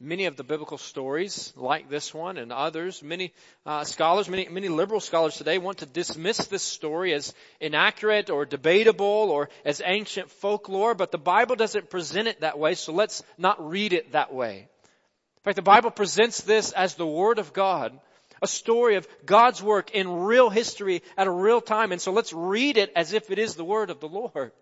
many 0.00 0.24
of 0.24 0.36
the 0.36 0.42
biblical 0.42 0.78
stories 0.78 1.52
like 1.56 1.90
this 1.90 2.14
one 2.14 2.38
and 2.38 2.50
others. 2.50 3.02
Many 3.02 3.32
uh, 3.66 3.84
scholars, 3.84 4.28
many 4.28 4.48
many 4.48 4.68
liberal 4.68 5.00
scholars 5.00 5.36
today 5.36 5.58
want 5.58 5.78
to 5.78 5.86
dismiss 5.86 6.46
this 6.46 6.62
story 6.62 7.12
as 7.12 7.34
inaccurate 7.60 8.30
or 8.30 8.46
debatable 8.46 9.30
or 9.30 9.50
as 9.64 9.82
ancient 9.84 10.30
folklore, 10.30 10.94
but 10.94 11.12
the 11.12 11.18
Bible 11.18 11.54
doesn't 11.54 11.90
present 11.90 12.28
it 12.28 12.40
that 12.40 12.58
way, 12.58 12.74
so 12.74 12.92
let's 12.92 13.22
not 13.36 13.68
read 13.68 13.92
it 13.92 14.12
that 14.12 14.32
way. 14.32 14.60
In 14.60 15.44
fact, 15.44 15.56
the 15.56 15.62
Bible 15.62 15.90
presents 15.90 16.40
this 16.42 16.72
as 16.72 16.94
the 16.94 17.06
Word 17.06 17.38
of 17.38 17.52
God, 17.52 17.98
a 18.42 18.46
story 18.46 18.96
of 18.96 19.06
God's 19.26 19.62
work 19.62 19.90
in 19.90 20.22
real 20.24 20.48
history 20.48 21.02
at 21.16 21.26
a 21.26 21.30
real 21.30 21.60
time, 21.60 21.92
and 21.92 22.00
so 22.00 22.12
let's 22.12 22.32
read 22.32 22.78
it 22.78 22.90
as 22.96 23.12
if 23.12 23.30
it 23.30 23.38
is 23.38 23.54
the 23.54 23.64
Word 23.64 23.90
of 23.90 24.00
the 24.00 24.08
Lord. 24.08 24.52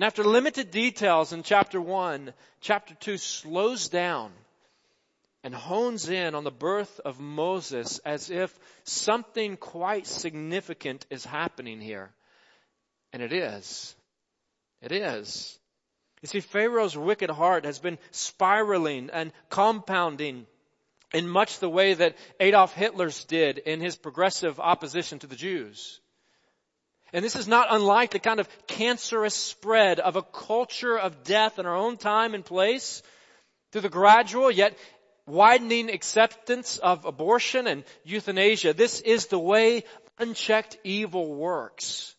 And 0.00 0.06
after 0.06 0.24
limited 0.24 0.70
details 0.70 1.34
in 1.34 1.42
chapter 1.42 1.78
1, 1.78 2.32
chapter 2.62 2.94
2 2.94 3.18
slows 3.18 3.90
down 3.90 4.32
and 5.44 5.54
hones 5.54 6.08
in 6.08 6.34
on 6.34 6.42
the 6.42 6.50
birth 6.50 7.02
of 7.04 7.20
Moses 7.20 7.98
as 7.98 8.30
if 8.30 8.58
something 8.84 9.58
quite 9.58 10.06
significant 10.06 11.04
is 11.10 11.22
happening 11.26 11.82
here. 11.82 12.08
And 13.12 13.22
it 13.22 13.34
is. 13.34 13.94
It 14.80 14.90
is. 14.90 15.58
You 16.22 16.28
see, 16.28 16.40
Pharaoh's 16.40 16.96
wicked 16.96 17.28
heart 17.28 17.66
has 17.66 17.78
been 17.78 17.98
spiraling 18.10 19.10
and 19.12 19.32
compounding 19.50 20.46
in 21.12 21.28
much 21.28 21.58
the 21.58 21.68
way 21.68 21.92
that 21.92 22.16
Adolf 22.40 22.72
Hitler's 22.72 23.26
did 23.26 23.58
in 23.58 23.82
his 23.82 23.96
progressive 23.96 24.60
opposition 24.60 25.18
to 25.18 25.26
the 25.26 25.36
Jews. 25.36 25.99
And 27.12 27.24
this 27.24 27.36
is 27.36 27.48
not 27.48 27.68
unlike 27.70 28.10
the 28.10 28.18
kind 28.18 28.40
of 28.40 28.48
cancerous 28.66 29.34
spread 29.34 29.98
of 30.00 30.16
a 30.16 30.22
culture 30.22 30.98
of 30.98 31.24
death 31.24 31.58
in 31.58 31.66
our 31.66 31.74
own 31.74 31.96
time 31.96 32.34
and 32.34 32.44
place 32.44 33.02
Through 33.72 33.82
the 33.82 33.88
gradual 33.88 34.50
yet 34.50 34.76
widening 35.26 35.90
acceptance 35.90 36.78
of 36.78 37.04
abortion 37.04 37.66
and 37.66 37.84
euthanasia, 38.04 38.74
this 38.74 39.00
is 39.00 39.26
the 39.26 39.38
way 39.38 39.84
unchecked 40.18 40.76
evil 40.84 41.34
works. 41.34 42.14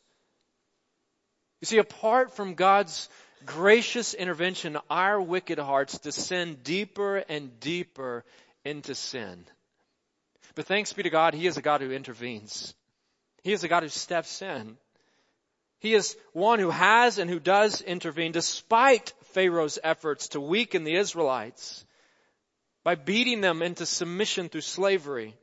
You 1.62 1.66
see, 1.68 1.78
apart 1.78 2.36
from 2.36 2.56
God's 2.56 3.10
gracious 3.46 4.14
intervention, 4.14 4.78
our 4.90 5.22
wicked 5.22 5.60
hearts 5.60 6.00
descend 6.00 6.64
deeper 6.64 7.18
and 7.18 7.60
deeper 7.60 8.24
into 8.64 8.96
sin. 8.96 9.46
But 10.56 10.66
thanks 10.66 10.94
be 10.94 11.04
to 11.04 11.10
God, 11.10 11.34
He 11.34 11.48
is 11.48 11.58
a 11.58 11.62
God 11.62 11.82
who 11.82 11.92
intervenes. 11.92 12.74
He 13.44 13.54
is 13.54 13.64
a 13.64 13.68
God 13.68 13.84
who 13.84 13.90
steps 13.90 14.42
in. 14.42 14.78
He 15.80 15.96
is 15.96 16.16
one 16.34 16.60
who 16.60 16.70
has 16.70 17.18
and 17.18 17.30
who 17.30 17.40
does 17.40 17.82
intervene 17.82 18.32
despite 18.32 19.14
Pharaoh's 19.34 19.80
efforts 19.84 20.30
to 20.30 20.40
weaken 20.40 20.84
the 20.84 20.96
Israelites 20.96 21.86
by 22.84 22.96
beating 22.96 23.42
them 23.42 23.62
into 23.62 23.86
submission 23.86 24.50
through 24.50 24.62
slavery, 24.62 25.36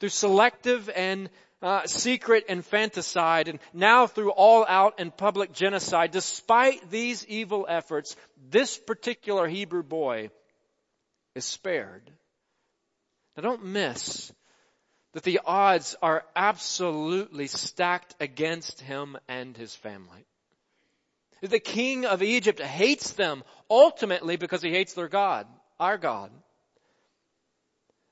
through 0.00 0.10
selective 0.10 0.90
and 0.94 1.30
uh, 1.60 1.86
secret 1.86 2.44
infanticide, 2.48 3.48
and 3.48 3.58
now 3.72 4.06
through 4.06 4.30
all 4.30 4.64
out 4.68 4.94
and 4.98 5.16
public 5.16 5.52
genocide. 5.52 6.10
Despite 6.10 6.90
these 6.90 7.26
evil 7.26 7.66
efforts, 7.68 8.16
this 8.50 8.78
particular 8.78 9.48
Hebrew 9.48 9.82
boy 9.82 10.30
is 11.34 11.44
spared. 11.44 12.10
Now 13.36 13.42
don't 13.42 13.64
miss 13.64 14.32
that 15.12 15.22
the 15.22 15.40
odds 15.44 15.96
are 16.02 16.24
absolutely 16.36 17.46
stacked 17.46 18.14
against 18.20 18.80
him 18.80 19.16
and 19.28 19.56
his 19.56 19.74
family. 19.74 20.26
The 21.40 21.60
king 21.60 22.04
of 22.04 22.22
Egypt 22.22 22.60
hates 22.60 23.12
them 23.12 23.44
ultimately 23.70 24.36
because 24.36 24.62
he 24.62 24.70
hates 24.70 24.94
their 24.94 25.08
God, 25.08 25.46
our 25.78 25.96
God. 25.96 26.30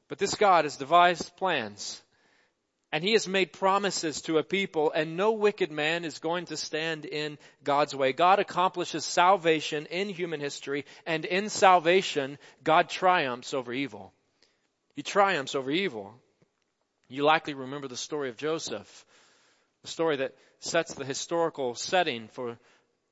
But 0.09 0.19
this 0.19 0.37
God 0.37 0.65
has 0.65 0.77
devised 0.77 1.37
plans 1.37 2.01
and 2.93 3.03
he 3.03 3.13
has 3.13 3.27
made 3.27 3.53
promises 3.53 4.23
to 4.23 4.39
a 4.39 4.45
people 4.45 4.93
and 4.93 5.17
no 5.17 5.33
wicked 5.33 5.73
man 5.73 6.05
is 6.05 6.21
going 6.21 6.47
to 6.47 6.57
stand 6.57 7.05
in 7.05 7.37
God's 7.65 7.95
way. 7.95 8.13
God 8.13 8.39
accomplishes 8.39 9.05
salvation 9.05 9.87
in 9.87 10.09
human 10.09 10.41
history 10.41 10.85
and 11.05 11.25
in 11.25 11.49
salvation, 11.49 12.39
God 12.63 12.89
triumphs 12.89 13.53
over 13.53 13.73
evil. 13.73 14.13
He 14.95 15.03
triumphs 15.03 15.57
over 15.57 15.71
evil. 15.71 16.15
You 17.09 17.23
likely 17.23 17.55
remember 17.55 17.89
the 17.89 17.97
story 17.97 18.29
of 18.31 18.37
Joseph, 18.37 19.07
the 19.83 19.89
story 19.89 20.17
that 20.17 20.35
sets 20.59 20.95
the 20.95 21.05
historical 21.05 21.75
setting 21.75 22.29
for 22.29 22.59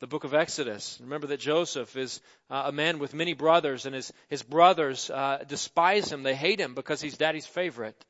the 0.01 0.09
book 0.09 0.25
of 0.25 0.35
Exodus. 0.35 0.99
Remember 1.01 1.29
that 1.29 1.39
Joseph 1.39 1.97
is 1.97 2.21
uh, 2.51 2.65
a 2.67 2.73
man 2.73 2.99
with 2.99 3.15
many 3.15 3.35
brothers, 3.35 3.87
and 3.87 3.95
his, 3.95 4.13
his 4.29 4.43
brothers 4.43 5.11
uh, 5.11 5.45
despise 5.47 6.11
him. 6.11 6.25
They 6.25 6.35
hate 6.35 6.61
him 6.61 6.75
because 6.75 7.01
he's 7.01 7.17
daddy's 7.17 7.47
favorite. 7.47 8.05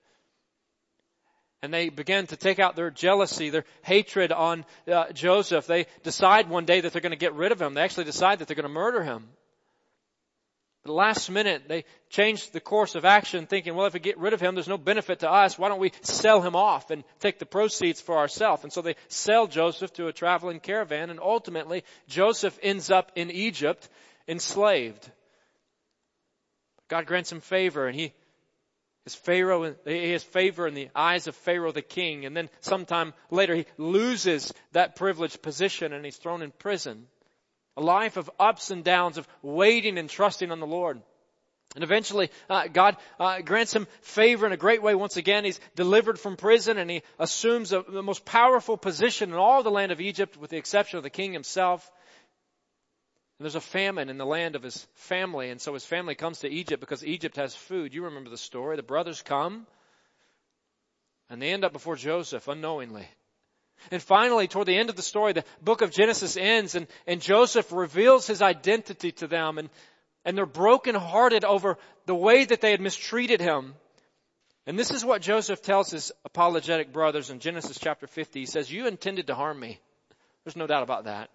And 1.60 1.72
they 1.72 1.90
begin 1.90 2.26
to 2.28 2.36
take 2.36 2.58
out 2.58 2.76
their 2.76 2.90
jealousy, 2.90 3.50
their 3.50 3.64
hatred 3.82 4.32
on 4.32 4.64
uh, 4.90 5.12
Joseph. 5.12 5.66
They 5.66 5.86
decide 6.02 6.48
one 6.48 6.64
day 6.64 6.80
that 6.80 6.92
they're 6.92 7.02
going 7.02 7.10
to 7.10 7.16
get 7.16 7.34
rid 7.34 7.52
of 7.52 7.60
him. 7.60 7.74
They 7.74 7.82
actually 7.82 8.04
decide 8.04 8.38
that 8.38 8.48
they're 8.48 8.56
going 8.56 8.64
to 8.64 8.68
murder 8.68 9.02
him 9.02 9.28
the 10.84 10.92
last 10.92 11.30
minute, 11.30 11.62
they 11.66 11.84
changed 12.10 12.52
the 12.52 12.60
course 12.60 12.94
of 12.94 13.06
action 13.06 13.46
thinking, 13.46 13.74
well, 13.74 13.86
if 13.86 13.94
we 13.94 14.00
get 14.00 14.18
rid 14.18 14.34
of 14.34 14.40
him, 14.40 14.54
there's 14.54 14.68
no 14.68 14.76
benefit 14.76 15.20
to 15.20 15.30
us. 15.30 15.58
Why 15.58 15.68
don't 15.68 15.80
we 15.80 15.92
sell 16.02 16.42
him 16.42 16.54
off 16.54 16.90
and 16.90 17.04
take 17.20 17.38
the 17.38 17.46
proceeds 17.46 18.02
for 18.02 18.18
ourselves? 18.18 18.64
And 18.64 18.72
so 18.72 18.82
they 18.82 18.96
sell 19.08 19.46
Joseph 19.46 19.94
to 19.94 20.08
a 20.08 20.12
traveling 20.12 20.60
caravan 20.60 21.08
and 21.08 21.20
ultimately 21.20 21.84
Joseph 22.06 22.58
ends 22.62 22.90
up 22.90 23.12
in 23.16 23.30
Egypt 23.30 23.88
enslaved. 24.28 25.10
God 26.88 27.06
grants 27.06 27.32
him 27.32 27.40
favor 27.40 27.86
and 27.86 27.98
he 27.98 28.12
his 29.04 29.14
Pharaoh, 29.14 29.74
he 29.84 30.12
has 30.12 30.24
favor 30.24 30.66
in 30.66 30.72
the 30.72 30.88
eyes 30.94 31.26
of 31.26 31.36
Pharaoh 31.36 31.72
the 31.72 31.82
king. 31.82 32.24
And 32.24 32.34
then 32.34 32.48
sometime 32.62 33.12
later 33.30 33.54
he 33.54 33.66
loses 33.76 34.52
that 34.72 34.96
privileged 34.96 35.42
position 35.42 35.92
and 35.92 36.06
he's 36.06 36.16
thrown 36.16 36.40
in 36.40 36.50
prison. 36.52 37.06
A 37.76 37.82
life 37.82 38.16
of 38.16 38.30
ups 38.38 38.70
and 38.70 38.84
downs, 38.84 39.18
of 39.18 39.28
waiting 39.42 39.98
and 39.98 40.08
trusting 40.08 40.50
on 40.50 40.60
the 40.60 40.66
Lord. 40.66 41.00
And 41.74 41.82
eventually, 41.82 42.30
uh, 42.48 42.68
God 42.68 42.96
uh, 43.18 43.40
grants 43.40 43.74
him 43.74 43.88
favor 44.00 44.46
in 44.46 44.52
a 44.52 44.56
great 44.56 44.80
way. 44.80 44.94
Once 44.94 45.16
again, 45.16 45.44
he's 45.44 45.58
delivered 45.74 46.20
from 46.20 46.36
prison 46.36 46.78
and 46.78 46.88
he 46.88 47.02
assumes 47.18 47.72
a, 47.72 47.82
the 47.82 48.02
most 48.02 48.24
powerful 48.24 48.76
position 48.76 49.30
in 49.30 49.36
all 49.36 49.64
the 49.64 49.72
land 49.72 49.90
of 49.90 50.00
Egypt, 50.00 50.36
with 50.36 50.50
the 50.50 50.56
exception 50.56 50.98
of 50.98 51.02
the 51.02 51.10
king 51.10 51.32
himself. 51.32 51.90
And 53.38 53.44
there's 53.44 53.56
a 53.56 53.60
famine 53.60 54.08
in 54.08 54.18
the 54.18 54.26
land 54.26 54.54
of 54.54 54.62
his 54.62 54.86
family, 54.94 55.50
and 55.50 55.60
so 55.60 55.74
his 55.74 55.84
family 55.84 56.14
comes 56.14 56.40
to 56.40 56.48
Egypt 56.48 56.78
because 56.80 57.04
Egypt 57.04 57.34
has 57.36 57.56
food. 57.56 57.92
You 57.92 58.04
remember 58.04 58.30
the 58.30 58.38
story. 58.38 58.76
The 58.76 58.84
brothers 58.84 59.22
come, 59.22 59.66
and 61.28 61.42
they 61.42 61.52
end 61.52 61.64
up 61.64 61.72
before 61.72 61.96
Joseph 61.96 62.46
unknowingly. 62.46 63.08
And 63.90 64.02
finally, 64.02 64.48
toward 64.48 64.66
the 64.66 64.76
end 64.76 64.90
of 64.90 64.96
the 64.96 65.02
story, 65.02 65.32
the 65.32 65.44
book 65.62 65.82
of 65.82 65.90
Genesis 65.90 66.36
ends 66.36 66.74
and, 66.74 66.86
and 67.06 67.20
Joseph 67.20 67.70
reveals 67.72 68.26
his 68.26 68.40
identity 68.42 69.12
to 69.12 69.26
them 69.26 69.58
and, 69.58 69.68
and 70.24 70.36
they're 70.36 70.46
brokenhearted 70.46 71.44
over 71.44 71.76
the 72.06 72.14
way 72.14 72.44
that 72.44 72.60
they 72.60 72.70
had 72.70 72.80
mistreated 72.80 73.40
him. 73.40 73.74
And 74.66 74.78
this 74.78 74.90
is 74.90 75.04
what 75.04 75.20
Joseph 75.20 75.60
tells 75.60 75.90
his 75.90 76.12
apologetic 76.24 76.92
brothers 76.92 77.28
in 77.28 77.38
Genesis 77.38 77.78
chapter 77.78 78.06
50. 78.06 78.40
He 78.40 78.46
says, 78.46 78.72
you 78.72 78.86
intended 78.86 79.26
to 79.26 79.34
harm 79.34 79.60
me. 79.60 79.78
There's 80.44 80.56
no 80.56 80.66
doubt 80.66 80.82
about 80.82 81.04
that. 81.04 81.30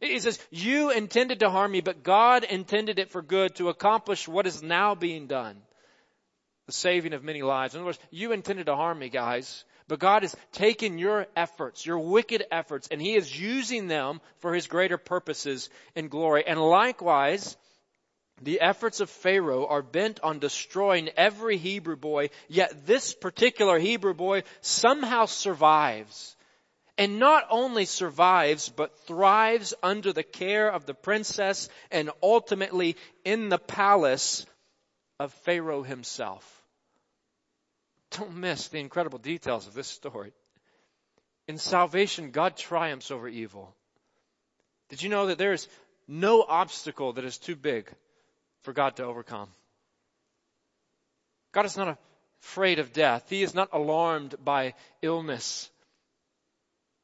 He 0.00 0.18
says, 0.18 0.38
you 0.50 0.90
intended 0.90 1.40
to 1.40 1.50
harm 1.50 1.72
me, 1.72 1.80
but 1.80 2.02
God 2.02 2.44
intended 2.44 2.98
it 2.98 3.10
for 3.10 3.22
good 3.22 3.54
to 3.56 3.68
accomplish 3.68 4.28
what 4.28 4.46
is 4.46 4.62
now 4.62 4.94
being 4.94 5.26
done. 5.26 5.56
The 6.66 6.72
saving 6.72 7.12
of 7.12 7.22
many 7.22 7.42
lives. 7.42 7.74
In 7.74 7.80
other 7.80 7.86
words, 7.86 7.98
you 8.10 8.32
intended 8.32 8.66
to 8.66 8.74
harm 8.74 8.98
me, 8.98 9.08
guys. 9.08 9.64
But 9.88 10.00
God 10.00 10.22
has 10.22 10.34
taken 10.52 10.98
your 10.98 11.26
efforts, 11.36 11.86
your 11.86 11.98
wicked 11.98 12.44
efforts, 12.50 12.88
and 12.90 13.00
He 13.00 13.14
is 13.14 13.38
using 13.38 13.86
them 13.86 14.20
for 14.40 14.54
His 14.54 14.66
greater 14.66 14.98
purposes 14.98 15.70
and 15.94 16.10
glory. 16.10 16.44
And 16.46 16.60
likewise, 16.60 17.56
the 18.42 18.60
efforts 18.60 19.00
of 19.00 19.08
Pharaoh 19.08 19.66
are 19.66 19.82
bent 19.82 20.20
on 20.20 20.40
destroying 20.40 21.08
every 21.16 21.56
Hebrew 21.56 21.96
boy, 21.96 22.30
yet 22.48 22.86
this 22.86 23.14
particular 23.14 23.78
Hebrew 23.78 24.14
boy 24.14 24.42
somehow 24.60 25.26
survives. 25.26 26.36
And 26.98 27.18
not 27.18 27.46
only 27.50 27.84
survives, 27.84 28.68
but 28.68 28.98
thrives 29.06 29.74
under 29.82 30.12
the 30.12 30.22
care 30.22 30.68
of 30.68 30.86
the 30.86 30.94
princess 30.94 31.68
and 31.90 32.10
ultimately 32.22 32.96
in 33.24 33.50
the 33.50 33.58
palace 33.58 34.46
of 35.20 35.32
Pharaoh 35.44 35.82
himself. 35.82 36.55
Don't 38.12 38.36
miss 38.36 38.68
the 38.68 38.78
incredible 38.78 39.18
details 39.18 39.66
of 39.66 39.74
this 39.74 39.88
story. 39.88 40.32
In 41.48 41.58
salvation, 41.58 42.30
God 42.30 42.56
triumphs 42.56 43.10
over 43.10 43.28
evil. 43.28 43.74
Did 44.88 45.02
you 45.02 45.08
know 45.08 45.26
that 45.26 45.38
there 45.38 45.52
is 45.52 45.68
no 46.08 46.42
obstacle 46.42 47.14
that 47.14 47.24
is 47.24 47.38
too 47.38 47.56
big 47.56 47.90
for 48.62 48.72
God 48.72 48.96
to 48.96 49.04
overcome? 49.04 49.48
God 51.52 51.66
is 51.66 51.76
not 51.76 51.98
afraid 52.42 52.78
of 52.78 52.92
death. 52.92 53.26
He 53.28 53.42
is 53.42 53.54
not 53.54 53.70
alarmed 53.72 54.34
by 54.44 54.74
illness. 55.02 55.70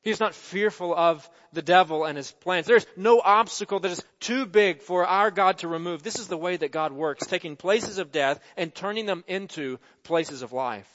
He 0.02 0.10
is 0.10 0.20
not 0.20 0.34
fearful 0.34 0.94
of 0.94 1.28
the 1.52 1.62
devil 1.62 2.04
and 2.04 2.16
his 2.16 2.32
plans. 2.32 2.66
There's 2.66 2.86
no 2.96 3.20
obstacle 3.20 3.78
that 3.80 3.90
is 3.92 4.04
too 4.18 4.46
big 4.46 4.82
for 4.82 5.06
our 5.06 5.30
God 5.30 5.58
to 5.58 5.68
remove. 5.68 6.02
This 6.02 6.18
is 6.18 6.26
the 6.26 6.36
way 6.36 6.56
that 6.56 6.72
God 6.72 6.92
works, 6.92 7.26
taking 7.26 7.54
places 7.54 7.98
of 7.98 8.10
death 8.10 8.40
and 8.56 8.74
turning 8.74 9.06
them 9.06 9.22
into 9.28 9.78
places 10.02 10.42
of 10.42 10.52
life. 10.52 10.88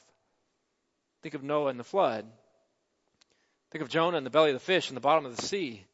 Think 1.23 1.35
of 1.35 1.43
Noah 1.43 1.69
and 1.69 1.79
the 1.79 1.85
flood. 1.85 2.25
Think 3.71 3.81
of 3.81 3.89
Jonah 3.89 4.17
in 4.17 4.23
the 4.25 4.29
belly 4.29 4.49
of 4.49 4.55
the 4.55 4.59
fish 4.59 4.89
in 4.89 4.95
the 4.95 5.01
bottom 5.01 5.25
of 5.25 5.35
the 5.35 5.41
sea. 5.41 5.85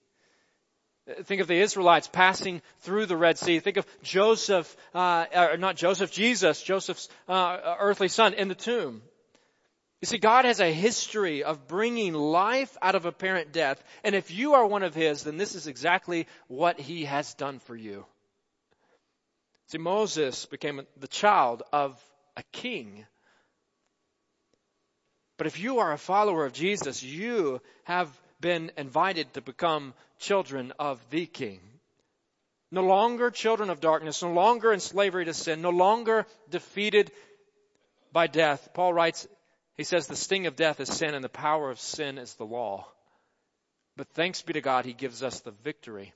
Think 1.24 1.42
of 1.42 1.48
the 1.48 1.60
Israelites 1.60 2.08
passing 2.08 2.62
through 2.80 3.08
the 3.08 3.18
Red 3.18 3.38
Sea. 3.38 3.60
Think 3.60 3.78
of 3.78 3.86
Joseph, 4.04 4.76
uh, 4.96 5.26
or 5.36 5.58
not 5.58 5.76
Joseph, 5.76 6.12
Jesus, 6.12 6.64
Joseph's 6.64 7.10
uh, 7.28 7.76
earthly 7.80 8.08
son 8.08 8.34
in 8.34 8.48
the 8.48 8.56
tomb. 8.56 9.02
You 10.04 10.08
see, 10.08 10.18
God 10.18 10.44
has 10.44 10.60
a 10.60 10.70
history 10.70 11.46
of 11.46 11.66
bringing 11.66 12.14
life 12.14 12.78
out 12.82 12.96
of 12.96 13.06
apparent 13.06 13.54
death. 13.54 13.82
And 14.04 14.16
if 14.16 14.32
you 14.32 14.56
are 14.56 14.68
one 14.68 14.84
of 14.84 14.94
His, 14.94 15.24
then 15.24 15.38
this 15.38 15.56
is 15.56 15.68
exactly 15.68 16.28
what 16.48 16.78
He 16.78 17.06
has 17.06 17.36
done 17.36 17.60
for 17.60 17.74
you. 17.74 18.06
See, 19.68 19.78
Moses 19.78 20.46
became 20.46 20.82
the 20.98 21.08
child 21.08 21.64
of 21.72 21.98
a 22.36 22.44
king. 22.52 23.06
But 25.38 25.48
if 25.48 25.58
you 25.58 25.80
are 25.80 25.94
a 25.94 25.98
follower 25.98 26.46
of 26.46 26.52
Jesus, 26.52 27.02
you 27.02 27.62
have 27.86 28.10
been 28.42 28.74
invited 28.78 29.34
to 29.36 29.42
become 29.42 29.94
children 30.20 30.74
of 30.80 31.00
the 31.12 31.28
King. 31.28 31.62
No 32.72 32.84
longer 32.84 33.32
children 33.32 33.70
of 33.70 33.80
darkness, 33.80 34.22
no 34.22 34.34
longer 34.34 34.74
in 34.74 34.82
slavery 34.82 35.24
to 35.24 35.34
sin, 35.34 35.62
no 35.62 35.70
longer 35.70 36.28
defeated 36.50 37.10
by 38.12 38.28
death. 38.28 38.68
Paul 38.74 38.94
writes, 38.94 39.30
he 39.78 39.84
says, 39.84 40.08
the 40.08 40.16
sting 40.16 40.48
of 40.48 40.56
death 40.56 40.80
is 40.80 40.90
sin 40.90 41.16
and 41.16 41.24
the 41.24 41.30
power 41.30 41.72
of 41.72 41.80
sin 41.80 42.18
is 42.18 42.34
the 42.36 42.46
law. 42.46 42.88
But 43.96 44.08
thanks 44.10 44.42
be 44.42 44.54
to 44.54 44.62
God, 44.62 44.86
he 44.86 44.94
gives 44.94 45.24
us 45.24 45.40
the 45.42 45.54
victory 45.64 46.14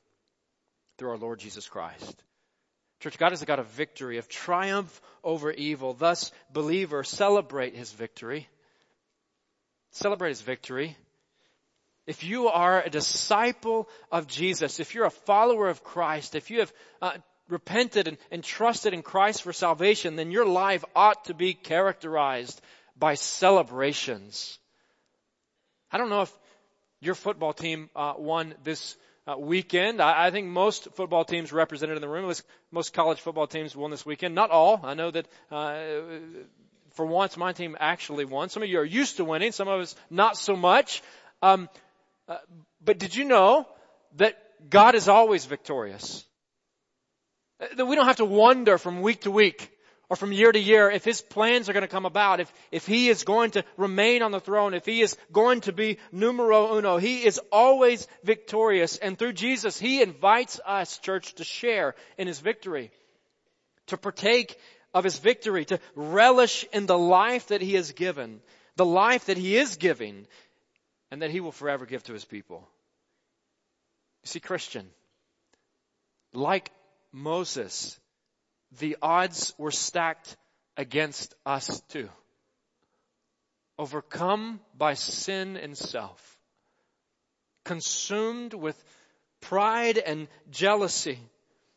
through 0.97 1.09
our 1.09 1.17
Lord 1.17 1.39
Jesus 1.39 1.67
Christ. 1.67 2.23
Church, 2.99 3.19
God 3.19 3.33
is 3.33 3.43
a 3.43 3.45
God 3.45 3.59
of 3.59 3.67
victory, 3.67 4.17
of 4.17 4.27
triumph 4.27 5.01
over 5.23 5.51
evil. 5.51 5.93
Thus, 5.93 6.31
believer, 6.51 7.03
celebrate 7.03 7.75
his 7.75 7.91
victory. 7.91 8.47
Celebrate 9.91 10.29
his 10.29 10.41
victory. 10.41 10.97
If 12.07 12.23
you 12.23 12.47
are 12.47 12.81
a 12.81 12.89
disciple 12.89 13.87
of 14.11 14.27
Jesus, 14.27 14.79
if 14.79 14.95
you're 14.95 15.05
a 15.05 15.11
follower 15.11 15.67
of 15.67 15.83
Christ, 15.83 16.35
if 16.35 16.49
you 16.49 16.59
have 16.59 16.73
uh, 17.01 17.17
repented 17.49 18.07
and, 18.07 18.17
and 18.31 18.43
trusted 18.43 18.93
in 18.93 19.03
Christ 19.03 19.43
for 19.43 19.53
salvation, 19.53 20.15
then 20.15 20.31
your 20.31 20.45
life 20.45 20.83
ought 20.95 21.25
to 21.25 21.33
be 21.35 21.53
characterized 21.53 22.59
by 22.97 23.15
celebrations. 23.15 24.59
I 25.91 25.97
don't 25.97 26.09
know 26.09 26.21
if 26.21 26.33
your 26.99 27.15
football 27.15 27.53
team 27.53 27.89
uh, 27.95 28.13
won 28.17 28.55
this 28.63 28.95
uh, 29.27 29.37
weekend. 29.37 30.01
I, 30.01 30.27
I, 30.27 30.31
think 30.31 30.47
most 30.47 30.87
football 30.95 31.25
teams 31.25 31.51
represented 31.51 31.95
in 31.95 32.01
the 32.01 32.07
room, 32.07 32.33
most 32.71 32.93
college 32.93 33.19
football 33.19 33.47
teams 33.47 33.75
won 33.75 33.91
this 33.91 34.05
weekend. 34.05 34.35
Not 34.35 34.51
all. 34.51 34.79
I 34.83 34.93
know 34.93 35.11
that 35.11 35.27
uh, 35.51 35.75
for 36.91 37.05
once 37.05 37.37
my 37.37 37.53
team 37.53 37.77
actually 37.79 38.25
won. 38.25 38.49
Some 38.49 38.63
of 38.63 38.69
you 38.69 38.79
are 38.79 38.85
used 38.85 39.17
to 39.17 39.25
winning. 39.25 39.51
Some 39.51 39.67
of 39.67 39.81
us 39.81 39.95
not 40.09 40.37
so 40.37 40.55
much. 40.55 41.03
Um, 41.41 41.69
uh, 42.27 42.37
but 42.83 42.97
did 42.97 43.15
you 43.15 43.25
know 43.25 43.67
that 44.15 44.37
God 44.69 44.95
is 44.95 45.07
always 45.07 45.45
victorious? 45.45 46.25
That 47.75 47.85
we 47.85 47.95
don't 47.95 48.05
have 48.05 48.17
to 48.17 48.25
wonder 48.25 48.77
from 48.77 49.01
week 49.01 49.21
to 49.21 49.31
week 49.31 49.71
or 50.09 50.15
from 50.15 50.31
year 50.31 50.51
to 50.51 50.59
year 50.59 50.89
if 50.89 51.03
his 51.03 51.21
plans 51.21 51.67
are 51.67 51.73
going 51.73 51.81
to 51.81 51.87
come 51.87 52.05
about, 52.05 52.39
if, 52.39 52.51
if 52.71 52.85
he 52.85 53.09
is 53.09 53.23
going 53.23 53.51
to 53.51 53.65
remain 53.75 54.21
on 54.21 54.31
the 54.31 54.39
throne, 54.39 54.73
if 54.73 54.85
he 54.85 55.01
is 55.01 55.17
going 55.31 55.61
to 55.61 55.73
be 55.73 55.97
numero 56.11 56.77
uno. 56.77 56.97
He 56.97 57.25
is 57.25 57.39
always 57.51 58.07
victorious. 58.23 58.97
And 58.97 59.17
through 59.17 59.33
Jesus, 59.33 59.77
he 59.77 60.01
invites 60.01 60.59
us, 60.65 60.97
church, 60.99 61.35
to 61.35 61.43
share 61.43 61.95
in 62.17 62.27
his 62.27 62.39
victory, 62.39 62.91
to 63.87 63.97
partake 63.97 64.57
of 64.93 65.03
his 65.03 65.17
victory, 65.17 65.65
to 65.65 65.79
relish 65.95 66.65
in 66.71 66.85
the 66.85 66.97
life 66.97 67.47
that 67.47 67.61
he 67.61 67.73
has 67.73 67.91
given, 67.91 68.39
the 68.77 68.85
life 68.85 69.25
that 69.25 69.37
he 69.37 69.57
is 69.57 69.75
giving, 69.75 70.25
and 71.11 71.21
that 71.21 71.31
he 71.31 71.41
will 71.41 71.51
forever 71.51 71.85
give 71.85 72.03
to 72.03 72.13
his 72.13 72.25
people. 72.25 72.67
You 74.23 74.29
see, 74.29 74.39
Christian, 74.39 74.87
like 76.33 76.71
Moses, 77.11 77.99
the 78.79 78.97
odds 79.01 79.53
were 79.57 79.71
stacked 79.71 80.35
against 80.75 81.33
us 81.45 81.81
too. 81.89 82.09
Overcome 83.79 84.59
by 84.75 84.95
sin 84.95 85.57
and 85.57 85.77
self, 85.77 86.39
consumed 87.63 88.53
with 88.53 88.81
pride 89.41 89.97
and 89.97 90.27
jealousy. 90.49 91.19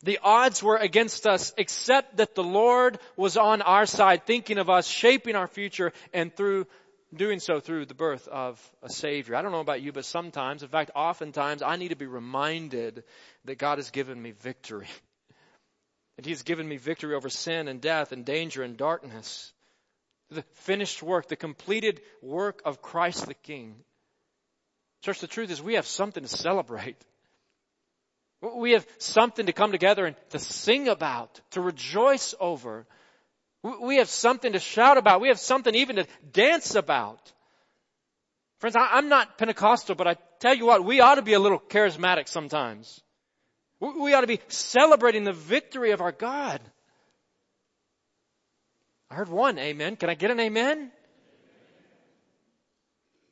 The 0.03 0.19
odds 0.23 0.63
were 0.63 0.77
against 0.77 1.27
us 1.27 1.53
except 1.59 2.17
that 2.17 2.35
the 2.35 2.43
Lord 2.43 2.99
was 3.17 3.37
on 3.37 3.61
our 3.61 3.85
side, 3.85 4.25
thinking 4.25 4.57
of 4.57 4.71
us, 4.71 4.87
shaping 4.87 5.37
our 5.37 5.47
future, 5.47 5.93
and 6.15 6.35
through 6.35 6.67
doing 7.15 7.41
so 7.41 7.61
through 7.61 7.87
the 7.87 7.95
birth 7.95 8.29
of 8.29 8.61
a 8.83 8.89
Savior. 8.89 9.35
I 9.35 9.43
don't 9.43 9.53
know 9.53 9.61
about 9.61 9.83
you, 9.83 9.93
but 9.93 10.05
sometimes, 10.05 10.63
in 10.63 10.69
fact, 10.69 10.93
oftentimes, 10.95 11.61
I 11.63 11.77
need 11.77 11.89
to 11.89 11.97
be 11.97 12.07
reminded 12.07 13.03
that 13.45 13.59
God 13.59 13.79
has 13.79 13.91
given 13.91 14.21
me 14.21 14.33
victory. 14.33 14.89
And 16.21 16.27
He 16.27 16.33
has 16.33 16.43
given 16.43 16.69
me 16.69 16.77
victory 16.77 17.15
over 17.15 17.31
sin 17.31 17.67
and 17.67 17.81
death 17.81 18.13
and 18.13 18.27
danger 18.27 18.63
and 18.63 18.77
darkness. 18.77 19.55
The 20.29 20.43
finished 20.53 21.03
work, 21.03 21.29
the 21.29 21.35
completed 21.35 22.03
work 22.21 22.61
of 22.67 22.83
Christ 22.83 23.25
the 23.25 23.33
King. 23.33 23.75
Church, 25.03 25.21
the 25.21 25.27
truth 25.27 25.51
is 25.51 25.63
we 25.63 25.77
have 25.77 25.87
something 25.87 26.23
to 26.23 26.29
celebrate. 26.29 27.03
We 28.43 28.73
have 28.73 28.87
something 28.99 29.47
to 29.47 29.55
come 29.55 29.73
together 29.73 30.05
and 30.05 30.17
to 30.29 30.39
sing 30.39 30.89
about, 30.89 31.41
to 31.53 31.63
rejoice 31.63 32.35
over. 32.39 32.87
We 33.81 33.97
have 33.97 34.11
something 34.11 34.53
to 34.53 34.59
shout 34.59 34.99
about. 34.99 35.23
We 35.23 35.29
have 35.29 35.41
something 35.41 35.75
even 35.75 35.97
to 35.97 36.07
dance 36.33 36.75
about. 36.75 37.33
Friends, 38.59 38.77
I'm 38.79 39.09
not 39.09 39.39
Pentecostal, 39.39 39.95
but 39.95 40.07
I 40.07 40.17
tell 40.39 40.55
you 40.55 40.67
what, 40.67 40.85
we 40.85 41.01
ought 41.01 41.15
to 41.15 41.23
be 41.23 41.33
a 41.33 41.41
little 41.41 41.59
charismatic 41.59 42.29
sometimes. 42.29 43.01
We 43.81 44.13
ought 44.13 44.21
to 44.21 44.27
be 44.27 44.41
celebrating 44.49 45.25
the 45.25 45.33
victory 45.33 45.93
of 45.93 46.03
our 46.03 46.13
God. 46.13 46.61
I 49.11 49.15
heard 49.15 49.29
one 49.29 49.59
amen. 49.59 49.97
Can 49.97 50.11
I 50.11 50.15
get 50.15 50.31
an 50.31 50.39
amen? 50.39 50.93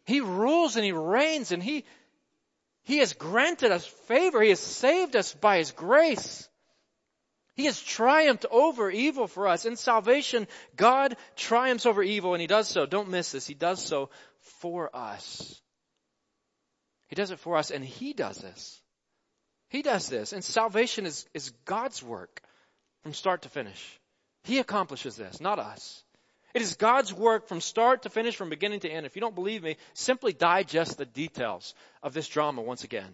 He 0.07 0.21
rules 0.21 0.77
and 0.77 0.85
he 0.85 0.93
reigns 0.93 1.53
and 1.53 1.63
he, 1.63 1.85
he 2.85 2.99
has 2.99 3.13
granted 3.13 3.71
us 3.73 3.87
favor. 3.87 4.41
He 4.41 4.49
has 4.49 4.59
saved 4.59 5.17
us 5.17 5.35
by 5.35 5.59
his 5.59 5.73
grace. 5.73 6.49
He 7.55 7.67
has 7.67 7.79
triumphed 7.79 8.47
over 8.51 8.91
evil 8.91 9.27
for 9.27 9.49
us. 9.49 9.67
In 9.67 9.77
salvation, 9.77 10.49
God 10.77 11.17
triumphs 11.37 11.85
over 11.85 12.03
evil 12.03 12.33
and 12.33 12.41
he 12.41 12.47
does 12.47 12.69
so. 12.69 12.87
Don't 12.87 13.11
miss 13.11 13.33
this. 13.33 13.47
He 13.47 13.55
does 13.55 13.85
so 13.85 14.09
for 14.61 14.95
us. 14.97 15.61
He 17.09 17.17
does 17.17 17.31
it 17.31 17.39
for 17.39 17.59
us 17.59 17.71
and 17.71 17.85
he 17.85 18.15
does 18.15 18.39
this. 18.39 18.81
He 19.69 19.83
does 19.83 20.09
this. 20.09 20.33
And 20.33 20.43
salvation 20.43 21.07
is, 21.07 21.27
is 21.35 21.51
God's 21.65 22.03
work 22.03 22.43
from 23.03 23.15
start 23.15 23.43
to 23.43 23.49
finish. 23.49 24.01
He 24.45 24.59
accomplishes 24.59 25.17
this, 25.17 25.41
not 25.41 25.59
us. 25.59 26.03
It 26.55 26.63
is 26.63 26.77
God's 26.77 27.13
work 27.13 27.47
from 27.47 27.61
start 27.61 28.03
to 28.03 28.11
finish, 28.11 28.35
from 28.35 28.49
beginning 28.49 28.81
to 28.81 28.89
end. 28.89 29.05
If 29.05 29.15
you 29.15 29.21
don't 29.21 29.35
believe 29.35 29.63
me, 29.63 29.77
simply 29.93 30.33
digest 30.33 30.97
the 30.97 31.05
details 31.05 31.75
of 32.03 32.15
this 32.15 32.27
drama 32.27 32.63
once 32.63 32.85
again. 32.85 33.13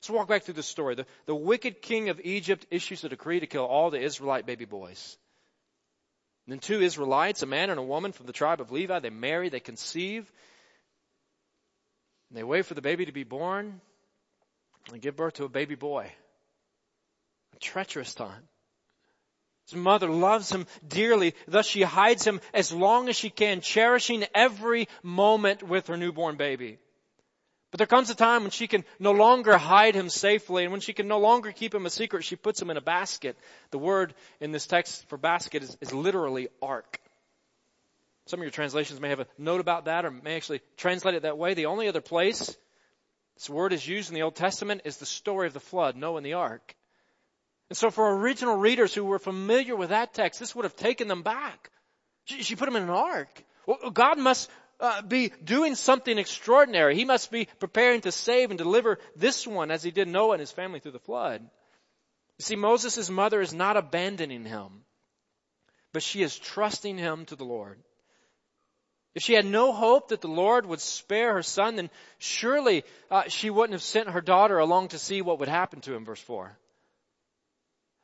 Let's 0.00 0.10
walk 0.10 0.28
back 0.28 0.44
through 0.44 0.54
the 0.54 0.62
story. 0.62 0.94
The, 0.94 1.06
the 1.26 1.34
wicked 1.34 1.82
king 1.82 2.08
of 2.08 2.20
Egypt 2.24 2.66
issues 2.70 3.04
a 3.04 3.10
decree 3.10 3.40
to 3.40 3.46
kill 3.46 3.66
all 3.66 3.90
the 3.90 4.00
Israelite 4.00 4.46
baby 4.46 4.64
boys. 4.64 5.18
And 6.46 6.54
then 6.54 6.60
two 6.60 6.80
Israelites, 6.80 7.42
a 7.42 7.46
man 7.46 7.68
and 7.68 7.78
a 7.78 7.82
woman 7.82 8.12
from 8.12 8.24
the 8.24 8.32
tribe 8.32 8.62
of 8.62 8.72
Levi, 8.72 8.98
they 9.00 9.10
marry, 9.10 9.50
they 9.50 9.60
conceive, 9.60 10.32
and 12.30 12.38
they 12.38 12.42
wait 12.42 12.64
for 12.64 12.72
the 12.72 12.80
baby 12.80 13.04
to 13.04 13.12
be 13.12 13.24
born 13.24 13.82
and 14.92 15.02
give 15.02 15.16
birth 15.16 15.34
to 15.34 15.44
a 15.44 15.48
baby 15.48 15.74
boy. 15.74 16.10
A 17.54 17.58
treacherous 17.58 18.14
time. 18.14 18.48
His 19.68 19.76
mother 19.76 20.08
loves 20.08 20.50
him 20.50 20.66
dearly, 20.86 21.34
thus 21.46 21.66
she 21.66 21.82
hides 21.82 22.26
him 22.26 22.40
as 22.52 22.72
long 22.72 23.08
as 23.08 23.16
she 23.16 23.30
can, 23.30 23.60
cherishing 23.60 24.24
every 24.34 24.88
moment 25.02 25.62
with 25.62 25.86
her 25.86 25.96
newborn 25.96 26.36
baby. 26.36 26.78
But 27.70 27.78
there 27.78 27.86
comes 27.86 28.10
a 28.10 28.16
time 28.16 28.42
when 28.42 28.50
she 28.50 28.66
can 28.66 28.84
no 28.98 29.12
longer 29.12 29.56
hide 29.56 29.94
him 29.94 30.08
safely, 30.08 30.64
and 30.64 30.72
when 30.72 30.80
she 30.80 30.92
can 30.92 31.06
no 31.06 31.20
longer 31.20 31.52
keep 31.52 31.72
him 31.72 31.86
a 31.86 31.90
secret, 31.90 32.24
she 32.24 32.34
puts 32.34 32.60
him 32.60 32.70
in 32.70 32.76
a 32.76 32.80
basket. 32.80 33.38
The 33.70 33.78
word 33.78 34.12
in 34.40 34.50
this 34.50 34.66
text 34.66 35.08
for 35.08 35.16
basket 35.16 35.62
is, 35.62 35.76
is 35.80 35.92
literally 35.92 36.48
ark. 36.60 37.00
Some 38.26 38.40
of 38.40 38.44
your 38.44 38.50
translations 38.50 39.00
may 39.00 39.10
have 39.10 39.20
a 39.20 39.26
note 39.38 39.60
about 39.60 39.84
that 39.84 40.04
or 40.04 40.10
may 40.10 40.36
actually 40.36 40.62
translate 40.76 41.14
it 41.14 41.22
that 41.22 41.38
way. 41.38 41.54
The 41.54 41.66
only 41.66 41.86
other 41.86 42.00
place 42.00 42.56
this 43.40 43.48
word 43.48 43.72
is 43.72 43.88
used 43.88 44.10
in 44.10 44.14
the 44.14 44.20
Old 44.20 44.36
Testament 44.36 44.82
is 44.84 44.98
the 44.98 45.06
story 45.06 45.46
of 45.46 45.54
the 45.54 45.60
flood, 45.60 45.96
Noah 45.96 46.18
and 46.18 46.26
the 46.26 46.34
ark. 46.34 46.74
And 47.70 47.76
so 47.78 47.90
for 47.90 48.18
original 48.18 48.54
readers 48.54 48.92
who 48.92 49.02
were 49.02 49.18
familiar 49.18 49.74
with 49.74 49.88
that 49.88 50.12
text, 50.12 50.38
this 50.38 50.54
would 50.54 50.66
have 50.66 50.76
taken 50.76 51.08
them 51.08 51.22
back. 51.22 51.70
She, 52.24 52.42
she 52.42 52.54
put 52.54 52.66
them 52.66 52.76
in 52.76 52.82
an 52.82 52.90
ark. 52.90 53.42
Well, 53.66 53.90
God 53.92 54.18
must 54.18 54.50
uh, 54.78 55.00
be 55.00 55.32
doing 55.42 55.74
something 55.74 56.18
extraordinary. 56.18 56.94
He 56.94 57.06
must 57.06 57.30
be 57.30 57.48
preparing 57.58 58.02
to 58.02 58.12
save 58.12 58.50
and 58.50 58.58
deliver 58.58 58.98
this 59.16 59.46
one 59.46 59.70
as 59.70 59.82
he 59.82 59.90
did 59.90 60.06
Noah 60.06 60.32
and 60.32 60.40
his 60.40 60.52
family 60.52 60.80
through 60.80 60.92
the 60.92 60.98
flood. 60.98 61.40
You 62.36 62.42
see, 62.42 62.56
Moses' 62.56 63.08
mother 63.08 63.40
is 63.40 63.54
not 63.54 63.78
abandoning 63.78 64.44
him, 64.44 64.82
but 65.94 66.02
she 66.02 66.22
is 66.22 66.38
trusting 66.38 66.98
him 66.98 67.24
to 67.26 67.36
the 67.36 67.44
Lord. 67.44 67.82
If 69.14 69.22
she 69.22 69.34
had 69.34 69.44
no 69.44 69.72
hope 69.72 70.08
that 70.08 70.20
the 70.20 70.28
Lord 70.28 70.66
would 70.66 70.80
spare 70.80 71.34
her 71.34 71.42
son, 71.42 71.76
then 71.76 71.90
surely 72.18 72.84
uh, 73.10 73.24
she 73.28 73.50
wouldn't 73.50 73.72
have 73.72 73.82
sent 73.82 74.10
her 74.10 74.20
daughter 74.20 74.58
along 74.58 74.88
to 74.88 74.98
see 74.98 75.20
what 75.20 75.40
would 75.40 75.48
happen 75.48 75.80
to 75.82 75.94
him, 75.94 76.04
verse 76.04 76.20
4. 76.20 76.56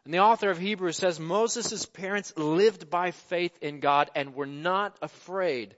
And 0.05 0.15
the 0.15 0.21
author 0.21 0.51
of 0.51 0.59
Hebrews 0.59 0.97
says 0.97 1.19
Moses' 1.19 1.87
parents 1.87 2.33
lived 2.37 2.91
by 2.91 3.11
faith 3.11 3.57
in 3.61 3.81
God 3.81 4.11
and 4.15 4.35
were 4.35 4.47
not 4.47 4.97
afraid 5.03 5.75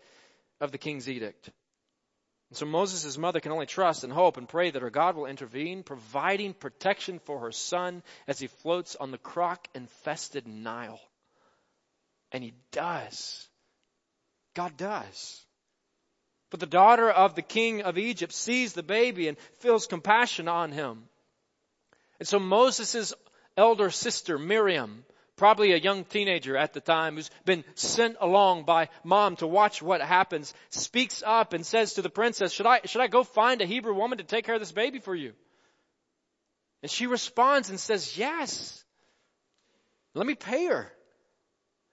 of 0.61 0.73
the 0.73 0.79
king's 0.79 1.09
edict. 1.09 1.51
And 2.51 2.57
so 2.57 2.67
Moses' 2.67 3.19
mother 3.19 3.41
can 3.41 3.53
only 3.53 3.67
trust 3.67 4.05
and 4.05 4.13
hope 4.13 4.37
and 4.37 4.49
pray 4.49 4.71
that 4.71 4.83
her 4.83 4.91
God 4.91 5.17
will 5.17 5.27
intervene, 5.27 5.83
providing 5.83 6.55
protection 6.55 7.19
for 7.21 7.41
her 7.41 7.53
son 7.53 8.03
as 8.27 8.39
he 8.39 8.47
floats 8.47 8.97
on 8.97 9.11
the 9.11 9.19
croc 9.19 9.69
infested 9.75 10.47
Nile. 10.47 11.01
And 12.33 12.43
he 12.43 12.55
does. 12.73 13.48
God 14.59 14.77
does. 14.77 15.47
But 16.51 16.59
the 16.59 16.67
daughter 16.67 17.09
of 17.09 17.37
the 17.37 17.43
king 17.43 17.83
of 17.83 17.97
Egypt 17.97 18.33
sees 18.33 18.73
the 18.73 18.83
baby 18.83 19.29
and 19.29 19.39
feels 19.61 19.87
compassion 19.87 20.49
on 20.49 20.73
him. 20.73 21.05
And 22.19 22.27
so 22.27 22.41
Moses' 22.41 23.15
elder 23.57 23.91
sister, 23.91 24.37
Miriam, 24.37 25.05
probably 25.37 25.75
a 25.75 25.77
young 25.77 26.05
teenager 26.05 26.57
at 26.57 26.73
the 26.73 26.81
time 26.81 27.15
who's 27.15 27.31
been 27.45 27.63
sent 27.77 28.17
along 28.21 28.65
by 28.65 28.89
mom 29.05 29.37
to 29.37 29.47
watch 29.47 29.81
what 29.81 30.01
happens, 30.01 30.53
speaks 30.71 31.23
up 31.25 31.53
and 31.53 31.65
says 31.65 31.95
to 31.95 32.03
the 32.03 32.11
princess, 32.11 32.53
should 32.53 32.67
I, 32.67 32.81
should 32.85 33.01
I 33.01 33.07
go 33.07 33.23
find 33.23 33.63
a 33.63 33.65
Hebrew 33.65 33.95
woman 33.95 34.19
to 34.19 34.25
take 34.25 34.45
care 34.45 34.57
of 34.57 34.61
this 34.61 34.73
baby 34.73 34.99
for 34.99 35.15
you? 35.15 35.35
And 36.83 36.91
she 36.91 37.07
responds 37.07 37.71
and 37.71 37.79
says, 37.79 38.19
yes. 38.19 38.83
Let 40.15 40.27
me 40.27 40.35
pay 40.35 40.67
her. 40.67 40.93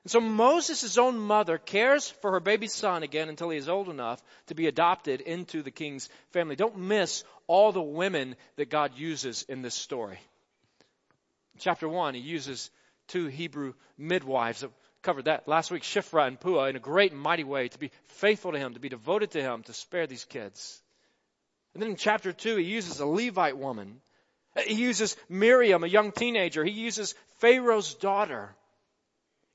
And 0.06 0.12
so 0.12 0.20
Moses' 0.20 1.00
own 1.00 1.18
mother 1.18 1.58
cares 1.58 2.08
for 2.08 2.34
her 2.34 2.40
baby 2.40 2.68
son 2.68 3.02
again 3.02 3.28
until 3.28 3.50
he 3.50 3.58
is 3.58 3.68
old 3.68 3.90
enough 3.90 4.22
to 4.46 4.54
be 4.54 4.68
adopted 4.68 5.20
into 5.20 5.64
the 5.64 5.72
king's 5.72 6.10
family. 6.30 6.56
Don't 6.56 6.78
miss 6.78 7.24
all 7.48 7.72
the 7.72 7.82
women 7.82 8.36
that 8.56 8.70
God 8.70 8.92
uses 8.96 9.48
in 9.50 9.64
this 9.64 9.74
story. 9.74 10.20
Chapter 11.58 11.90
1, 11.90 12.14
he 12.14 12.20
uses 12.20 12.70
two 13.08 13.26
Hebrew 13.26 13.74
midwives. 13.98 14.64
I 14.64 14.68
covered 15.02 15.26
that 15.26 15.48
last 15.48 15.72
week, 15.72 15.82
Shiphrah 15.82 16.28
and 16.28 16.40
Puah, 16.40 16.70
in 16.70 16.76
a 16.76 16.80
great 16.80 17.12
and 17.12 17.20
mighty 17.20 17.44
way 17.44 17.68
to 17.68 17.80
be 17.80 17.90
faithful 18.06 18.52
to 18.52 18.60
him, 18.60 18.76
to 18.76 18.80
be 18.80 18.90
devoted 18.90 19.32
to 19.32 19.42
him, 19.42 19.64
to 19.64 19.74
spare 19.74 20.06
these 20.06 20.26
kids. 20.26 20.84
And 21.74 21.82
then 21.82 21.90
in 21.90 21.96
chapter 21.96 22.32
2, 22.32 22.58
he 22.58 22.66
uses 22.66 23.00
a 23.00 23.08
Levite 23.08 23.58
woman. 23.58 24.02
He 24.68 24.76
uses 24.76 25.18
Miriam, 25.30 25.84
a 25.84 25.88
young 25.88 26.12
teenager. 26.12 26.64
He 26.64 26.70
uses 26.70 27.16
Pharaoh's 27.40 27.96
daughter. 27.96 28.56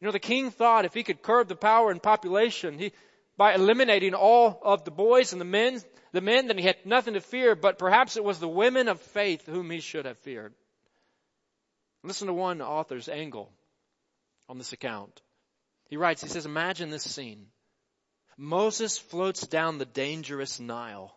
You 0.01 0.07
know, 0.07 0.13
the 0.13 0.19
king 0.19 0.51
thought 0.51 0.85
if 0.85 0.95
he 0.95 1.03
could 1.03 1.23
curb 1.23 1.49
the 1.49 1.57
power 1.57 1.91
and 1.91 2.03
population, 2.03 2.79
he, 2.79 2.93
by 3.37 3.55
eliminating 3.55 4.15
all 4.15 4.61
of 4.63 4.85
the 4.85 4.91
boys 4.91 5.33
and 5.33 5.41
the 5.41 5.47
men, 5.47 5.81
the 6.13 6.21
men, 6.21 6.47
then 6.47 6.59
he 6.59 6.65
had 6.65 6.85
nothing 6.85 7.15
to 7.15 7.21
fear, 7.21 7.55
but 7.55 7.79
perhaps 7.79 8.17
it 8.17 8.25
was 8.25 8.39
the 8.39 8.49
women 8.49 8.89
of 8.89 9.01
faith 9.01 9.47
whom 9.47 9.71
he 9.71 9.81
should 9.81 10.07
have 10.07 10.19
feared. 10.19 10.55
Listen 12.03 12.29
to 12.29 12.35
one 12.35 12.63
author's 12.63 13.09
angle 13.09 13.53
on 14.49 14.57
this 14.57 14.73
account. 14.73 15.21
He 15.91 15.97
writes, 15.97 16.23
he 16.23 16.29
says, 16.29 16.47
imagine 16.47 16.91
this 16.91 17.03
scene. 17.03 17.47
Moses 18.39 18.97
floats 18.97 19.47
down 19.47 19.77
the 19.77 19.85
dangerous 19.85 20.59
Nile. 20.59 21.15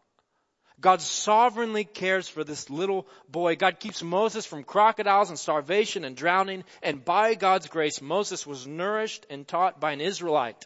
God 0.83 1.01
sovereignly 1.01 1.85
cares 1.85 2.27
for 2.27 2.43
this 2.43 2.69
little 2.69 3.07
boy. 3.29 3.55
God 3.55 3.79
keeps 3.79 4.03
Moses 4.03 4.45
from 4.45 4.65
crocodiles 4.65 5.29
and 5.29 5.39
starvation 5.39 6.03
and 6.03 6.13
drowning. 6.13 6.65
And 6.83 7.03
by 7.03 7.35
God's 7.35 7.67
grace, 7.67 8.01
Moses 8.01 8.45
was 8.45 8.67
nourished 8.67 9.25
and 9.29 9.47
taught 9.47 9.79
by 9.79 9.93
an 9.93 10.01
Israelite, 10.01 10.65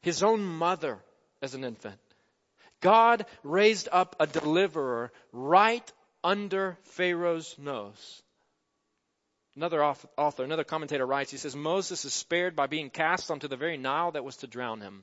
his 0.00 0.22
own 0.22 0.44
mother 0.44 1.00
as 1.42 1.54
an 1.54 1.64
infant. 1.64 1.98
God 2.80 3.26
raised 3.42 3.88
up 3.90 4.14
a 4.20 4.28
deliverer 4.28 5.10
right 5.32 5.92
under 6.22 6.78
Pharaoh's 6.84 7.56
nose. 7.58 8.22
Another 9.56 9.82
author, 9.82 10.44
another 10.44 10.62
commentator 10.62 11.04
writes, 11.04 11.32
he 11.32 11.36
says, 11.36 11.56
Moses 11.56 12.04
is 12.04 12.14
spared 12.14 12.54
by 12.54 12.68
being 12.68 12.90
cast 12.90 13.28
onto 13.28 13.48
the 13.48 13.56
very 13.56 13.76
Nile 13.76 14.12
that 14.12 14.24
was 14.24 14.36
to 14.36 14.46
drown 14.46 14.80
him. 14.80 15.02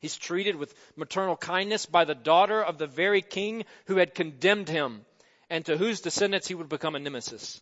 He's 0.00 0.16
treated 0.16 0.56
with 0.56 0.74
maternal 0.96 1.36
kindness 1.36 1.86
by 1.86 2.04
the 2.04 2.14
daughter 2.14 2.62
of 2.62 2.78
the 2.78 2.86
very 2.86 3.22
king 3.22 3.64
who 3.86 3.96
had 3.96 4.14
condemned 4.14 4.68
him 4.68 5.04
and 5.50 5.64
to 5.66 5.76
whose 5.76 6.00
descendants 6.00 6.48
he 6.48 6.54
would 6.54 6.68
become 6.68 6.94
a 6.94 6.98
nemesis. 6.98 7.60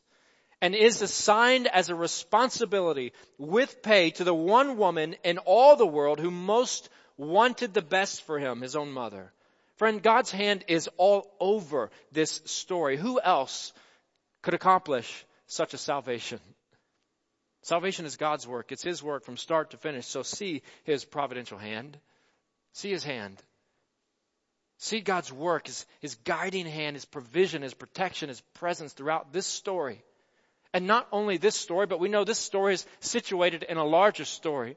And 0.60 0.74
is 0.74 1.02
assigned 1.02 1.68
as 1.68 1.88
a 1.88 1.94
responsibility 1.94 3.12
with 3.38 3.82
pay 3.82 4.10
to 4.10 4.24
the 4.24 4.34
one 4.34 4.76
woman 4.76 5.16
in 5.24 5.38
all 5.38 5.76
the 5.76 5.86
world 5.86 6.18
who 6.20 6.30
most 6.30 6.88
wanted 7.16 7.74
the 7.74 7.82
best 7.82 8.22
for 8.22 8.38
him, 8.38 8.60
his 8.60 8.76
own 8.76 8.92
mother. 8.92 9.32
Friend, 9.76 10.02
God's 10.02 10.32
hand 10.32 10.64
is 10.66 10.88
all 10.96 11.30
over 11.38 11.90
this 12.10 12.40
story. 12.44 12.96
Who 12.96 13.20
else 13.20 13.72
could 14.42 14.54
accomplish 14.54 15.24
such 15.46 15.74
a 15.74 15.78
salvation? 15.78 16.40
Salvation 17.62 18.06
is 18.06 18.16
God's 18.16 18.46
work. 18.46 18.72
It's 18.72 18.82
His 18.82 19.02
work 19.02 19.24
from 19.24 19.36
start 19.36 19.70
to 19.70 19.76
finish. 19.76 20.06
So 20.06 20.22
see 20.22 20.62
His 20.84 21.04
providential 21.04 21.58
hand. 21.58 21.98
See 22.78 22.90
his 22.90 23.02
hand. 23.02 23.42
See 24.76 25.00
God's 25.00 25.32
work, 25.32 25.66
his, 25.66 25.84
his 25.98 26.14
guiding 26.14 26.64
hand, 26.64 26.94
his 26.94 27.04
provision, 27.04 27.62
his 27.62 27.74
protection, 27.74 28.28
his 28.28 28.40
presence 28.54 28.92
throughout 28.92 29.32
this 29.32 29.48
story. 29.48 30.00
And 30.72 30.86
not 30.86 31.08
only 31.10 31.38
this 31.38 31.56
story, 31.56 31.86
but 31.86 31.98
we 31.98 32.08
know 32.08 32.22
this 32.22 32.38
story 32.38 32.74
is 32.74 32.86
situated 33.00 33.64
in 33.64 33.78
a 33.78 33.84
larger 33.84 34.24
story. 34.24 34.76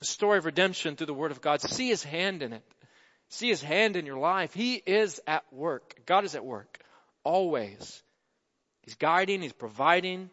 A 0.00 0.06
story 0.06 0.38
of 0.38 0.46
redemption 0.46 0.96
through 0.96 1.08
the 1.08 1.12
Word 1.12 1.30
of 1.30 1.42
God. 1.42 1.60
See 1.60 1.88
His 1.88 2.02
hand 2.02 2.42
in 2.42 2.54
it. 2.54 2.62
See 3.28 3.50
His 3.50 3.60
hand 3.60 3.96
in 3.96 4.06
your 4.06 4.16
life. 4.18 4.54
He 4.54 4.76
is 4.76 5.20
at 5.26 5.44
work. 5.52 5.94
God 6.06 6.24
is 6.24 6.36
at 6.36 6.44
work. 6.44 6.78
Always. 7.22 8.02
He's 8.80 8.94
guiding, 8.94 9.42
He's 9.42 9.52
providing, 9.52 10.30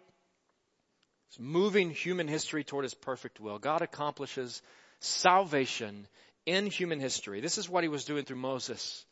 He's 1.32 1.40
moving 1.40 1.90
human 1.90 2.30
history 2.30 2.64
toward 2.64 2.86
His 2.86 2.94
perfect 2.94 3.42
will. 3.42 3.60
God 3.60 3.82
accomplishes 3.82 4.62
salvation 5.02 6.08
in 6.46 6.68
human 6.68 7.00
history. 7.00 7.42
This 7.42 7.58
is 7.58 7.70
what 7.70 7.84
he 7.84 7.90
was 7.90 8.06
doing 8.06 8.26
through 8.26 8.38
Moses. 8.38 9.06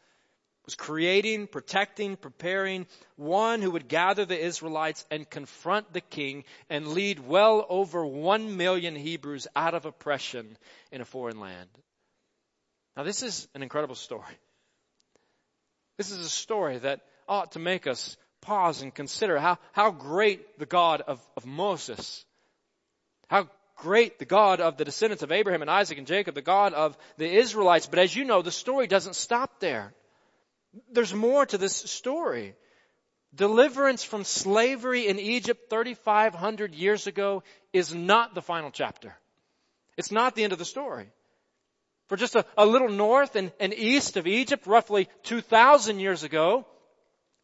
Was 0.65 0.75
creating, 0.75 1.47
protecting, 1.47 2.15
preparing 2.15 2.85
one 3.15 3.61
who 3.61 3.71
would 3.71 3.87
gather 3.87 4.25
the 4.25 4.39
Israelites 4.39 5.05
and 5.09 5.27
confront 5.27 5.91
the 5.91 6.01
king 6.01 6.43
and 6.69 6.89
lead 6.89 7.19
well 7.19 7.65
over 7.67 8.05
one 8.05 8.57
million 8.57 8.95
Hebrews 8.95 9.47
out 9.55 9.73
of 9.73 9.85
oppression 9.85 10.57
in 10.91 11.01
a 11.01 11.05
foreign 11.05 11.39
land. 11.39 11.69
Now 12.95 13.03
this 13.03 13.23
is 13.23 13.47
an 13.55 13.63
incredible 13.63 13.95
story. 13.95 14.37
This 15.97 16.11
is 16.11 16.19
a 16.19 16.29
story 16.29 16.77
that 16.79 17.01
ought 17.27 17.53
to 17.53 17.59
make 17.59 17.87
us 17.87 18.17
pause 18.41 18.81
and 18.81 18.93
consider 18.93 19.39
how, 19.39 19.57
how 19.71 19.91
great 19.91 20.59
the 20.59 20.65
God 20.65 21.01
of, 21.01 21.19
of 21.37 21.45
Moses, 21.45 22.25
how 23.29 23.49
great, 23.81 24.19
the 24.19 24.25
God 24.25 24.61
of 24.61 24.77
the 24.77 24.85
descendants 24.85 25.23
of 25.23 25.31
Abraham 25.31 25.61
and 25.61 25.69
Isaac 25.69 25.97
and 25.97 26.07
Jacob, 26.07 26.35
the 26.35 26.41
God 26.41 26.73
of 26.73 26.97
the 27.17 27.27
Israelites. 27.29 27.87
But 27.87 27.99
as 27.99 28.15
you 28.15 28.23
know, 28.23 28.41
the 28.41 28.51
story 28.51 28.87
doesn't 28.87 29.15
stop 29.15 29.59
there. 29.59 29.93
There's 30.91 31.13
more 31.13 31.45
to 31.47 31.57
this 31.57 31.75
story. 31.75 32.55
Deliverance 33.33 34.03
from 34.03 34.23
slavery 34.23 35.07
in 35.07 35.19
Egypt 35.19 35.69
3,500 35.69 36.75
years 36.75 37.07
ago 37.07 37.43
is 37.73 37.93
not 37.93 38.35
the 38.35 38.41
final 38.41 38.71
chapter. 38.71 39.15
It's 39.97 40.11
not 40.11 40.35
the 40.35 40.43
end 40.43 40.53
of 40.53 40.59
the 40.59 40.65
story. 40.65 41.09
For 42.07 42.17
just 42.17 42.35
a, 42.35 42.45
a 42.57 42.65
little 42.65 42.89
north 42.89 43.35
and, 43.35 43.51
and 43.59 43.73
east 43.73 44.15
of 44.15 44.27
Egypt, 44.27 44.67
roughly 44.67 45.09
2,000 45.23 45.99
years 45.99 46.23
ago, 46.23 46.65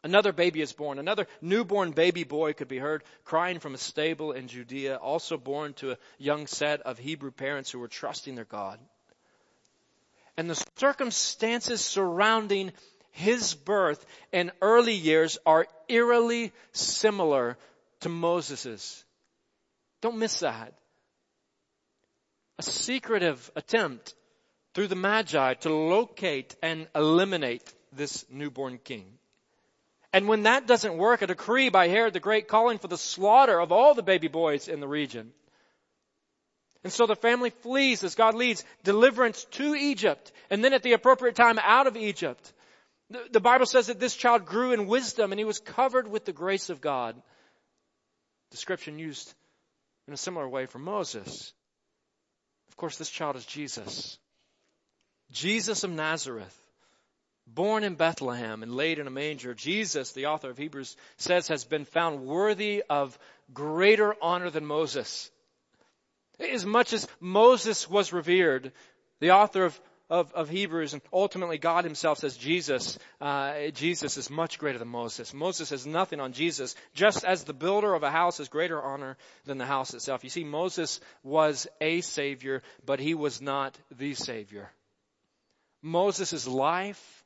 Another 0.04 0.32
baby 0.32 0.60
is 0.60 0.72
born. 0.72 0.98
Another 0.98 1.26
newborn 1.40 1.90
baby 1.90 2.22
boy 2.22 2.52
could 2.52 2.68
be 2.68 2.78
heard 2.78 3.02
crying 3.24 3.58
from 3.58 3.74
a 3.74 3.78
stable 3.78 4.32
in 4.32 4.46
Judea, 4.46 4.96
also 4.96 5.36
born 5.36 5.74
to 5.74 5.92
a 5.92 5.98
young 6.18 6.46
set 6.46 6.82
of 6.82 6.98
Hebrew 6.98 7.32
parents 7.32 7.70
who 7.70 7.80
were 7.80 7.88
trusting 7.88 8.36
their 8.36 8.44
God. 8.44 8.78
And 10.36 10.48
the 10.48 10.64
circumstances 10.76 11.84
surrounding 11.84 12.72
his 13.10 13.54
birth 13.54 14.04
and 14.32 14.52
early 14.62 14.94
years 14.94 15.36
are 15.44 15.66
eerily 15.88 16.52
similar 16.70 17.58
to 18.00 18.08
Moses's. 18.08 19.04
Don't 20.00 20.18
miss 20.18 20.40
that. 20.40 20.74
A 22.60 22.62
secretive 22.62 23.50
attempt 23.56 24.14
through 24.74 24.86
the 24.86 24.94
Magi 24.94 25.54
to 25.54 25.74
locate 25.74 26.54
and 26.62 26.86
eliminate 26.94 27.64
this 27.92 28.24
newborn 28.30 28.78
king. 28.78 29.17
And 30.18 30.26
when 30.26 30.42
that 30.42 30.66
doesn't 30.66 30.98
work, 30.98 31.22
a 31.22 31.28
decree 31.28 31.68
by 31.68 31.86
Herod 31.86 32.12
the 32.12 32.18
Great 32.18 32.48
calling 32.48 32.78
for 32.78 32.88
the 32.88 32.98
slaughter 32.98 33.60
of 33.60 33.70
all 33.70 33.94
the 33.94 34.02
baby 34.02 34.26
boys 34.26 34.66
in 34.66 34.80
the 34.80 34.88
region. 34.88 35.30
And 36.82 36.92
so 36.92 37.06
the 37.06 37.14
family 37.14 37.50
flees 37.50 38.02
as 38.02 38.16
God 38.16 38.34
leads 38.34 38.64
deliverance 38.82 39.44
to 39.52 39.76
Egypt 39.76 40.32
and 40.50 40.64
then 40.64 40.74
at 40.74 40.82
the 40.82 40.94
appropriate 40.94 41.36
time 41.36 41.60
out 41.62 41.86
of 41.86 41.96
Egypt. 41.96 42.52
The, 43.30 43.38
Bible 43.38 43.66
says 43.66 43.86
that 43.86 44.00
this 44.00 44.16
child 44.16 44.44
grew 44.44 44.72
in 44.72 44.88
wisdom 44.88 45.30
and 45.30 45.38
he 45.38 45.44
was 45.44 45.60
covered 45.60 46.08
with 46.08 46.24
the 46.24 46.32
grace 46.32 46.68
of 46.68 46.80
God. 46.80 47.14
Description 48.50 48.98
used 48.98 49.32
in 50.08 50.14
a 50.14 50.16
similar 50.16 50.48
way 50.48 50.66
for 50.66 50.80
Moses. 50.80 51.52
Of 52.70 52.76
course, 52.76 52.98
this 52.98 53.08
child 53.08 53.36
is 53.36 53.46
Jesus. 53.46 54.18
Jesus 55.30 55.84
of 55.84 55.92
Nazareth 55.92 56.67
born 57.54 57.84
in 57.84 57.94
Bethlehem 57.94 58.62
and 58.62 58.74
laid 58.74 58.98
in 58.98 59.06
a 59.06 59.10
manger, 59.10 59.54
Jesus, 59.54 60.12
the 60.12 60.26
author 60.26 60.50
of 60.50 60.58
Hebrews, 60.58 60.96
says 61.16 61.48
has 61.48 61.64
been 61.64 61.84
found 61.84 62.26
worthy 62.26 62.82
of 62.88 63.18
greater 63.52 64.14
honor 64.20 64.50
than 64.50 64.66
Moses. 64.66 65.30
As 66.38 66.64
much 66.64 66.92
as 66.92 67.08
Moses 67.20 67.88
was 67.88 68.12
revered, 68.12 68.72
the 69.20 69.32
author 69.32 69.64
of, 69.64 69.80
of, 70.08 70.32
of 70.34 70.48
Hebrews 70.48 70.92
and 70.92 71.02
ultimately 71.12 71.58
God 71.58 71.84
himself 71.84 72.18
says 72.18 72.36
Jesus, 72.36 72.98
uh, 73.20 73.68
Jesus 73.74 74.16
is 74.16 74.30
much 74.30 74.58
greater 74.58 74.78
than 74.78 74.88
Moses. 74.88 75.34
Moses 75.34 75.70
has 75.70 75.86
nothing 75.86 76.20
on 76.20 76.32
Jesus, 76.32 76.76
just 76.94 77.24
as 77.24 77.44
the 77.44 77.52
builder 77.52 77.92
of 77.94 78.04
a 78.04 78.10
house 78.10 78.38
has 78.38 78.48
greater 78.48 78.80
honor 78.80 79.16
than 79.46 79.58
the 79.58 79.66
house 79.66 79.94
itself. 79.94 80.22
You 80.22 80.30
see, 80.30 80.44
Moses 80.44 81.00
was 81.24 81.66
a 81.80 82.00
savior, 82.02 82.62
but 82.86 83.00
he 83.00 83.14
was 83.14 83.42
not 83.42 83.76
the 83.90 84.14
savior. 84.14 84.70
Moses' 85.82 86.46
life 86.46 87.17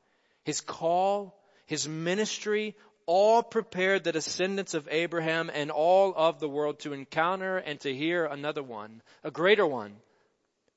his 0.43 0.61
call, 0.61 1.37
his 1.65 1.87
ministry, 1.87 2.75
all 3.05 3.43
prepared 3.43 4.03
the 4.03 4.11
descendants 4.11 4.73
of 4.73 4.87
Abraham 4.89 5.49
and 5.53 5.71
all 5.71 6.13
of 6.15 6.39
the 6.39 6.49
world 6.49 6.79
to 6.79 6.93
encounter 6.93 7.57
and 7.57 7.79
to 7.81 7.93
hear 7.93 8.25
another 8.25 8.63
one, 8.63 9.01
a 9.23 9.31
greater 9.31 9.65
one. 9.65 9.95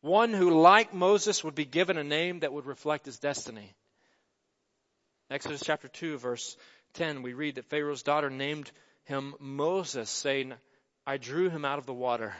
One 0.00 0.32
who, 0.32 0.60
like 0.60 0.94
Moses, 0.94 1.42
would 1.42 1.54
be 1.54 1.64
given 1.64 1.96
a 1.96 2.04
name 2.04 2.40
that 2.40 2.52
would 2.52 2.66
reflect 2.66 3.06
his 3.06 3.18
destiny. 3.18 3.74
Exodus 5.30 5.62
chapter 5.64 5.88
2 5.88 6.18
verse 6.18 6.56
10, 6.94 7.22
we 7.22 7.34
read 7.34 7.56
that 7.56 7.64
Pharaoh's 7.66 8.02
daughter 8.02 8.30
named 8.30 8.70
him 9.04 9.34
Moses, 9.38 10.08
saying, 10.08 10.54
I 11.06 11.16
drew 11.16 11.50
him 11.50 11.64
out 11.64 11.78
of 11.78 11.86
the 11.86 11.94
water. 11.94 12.34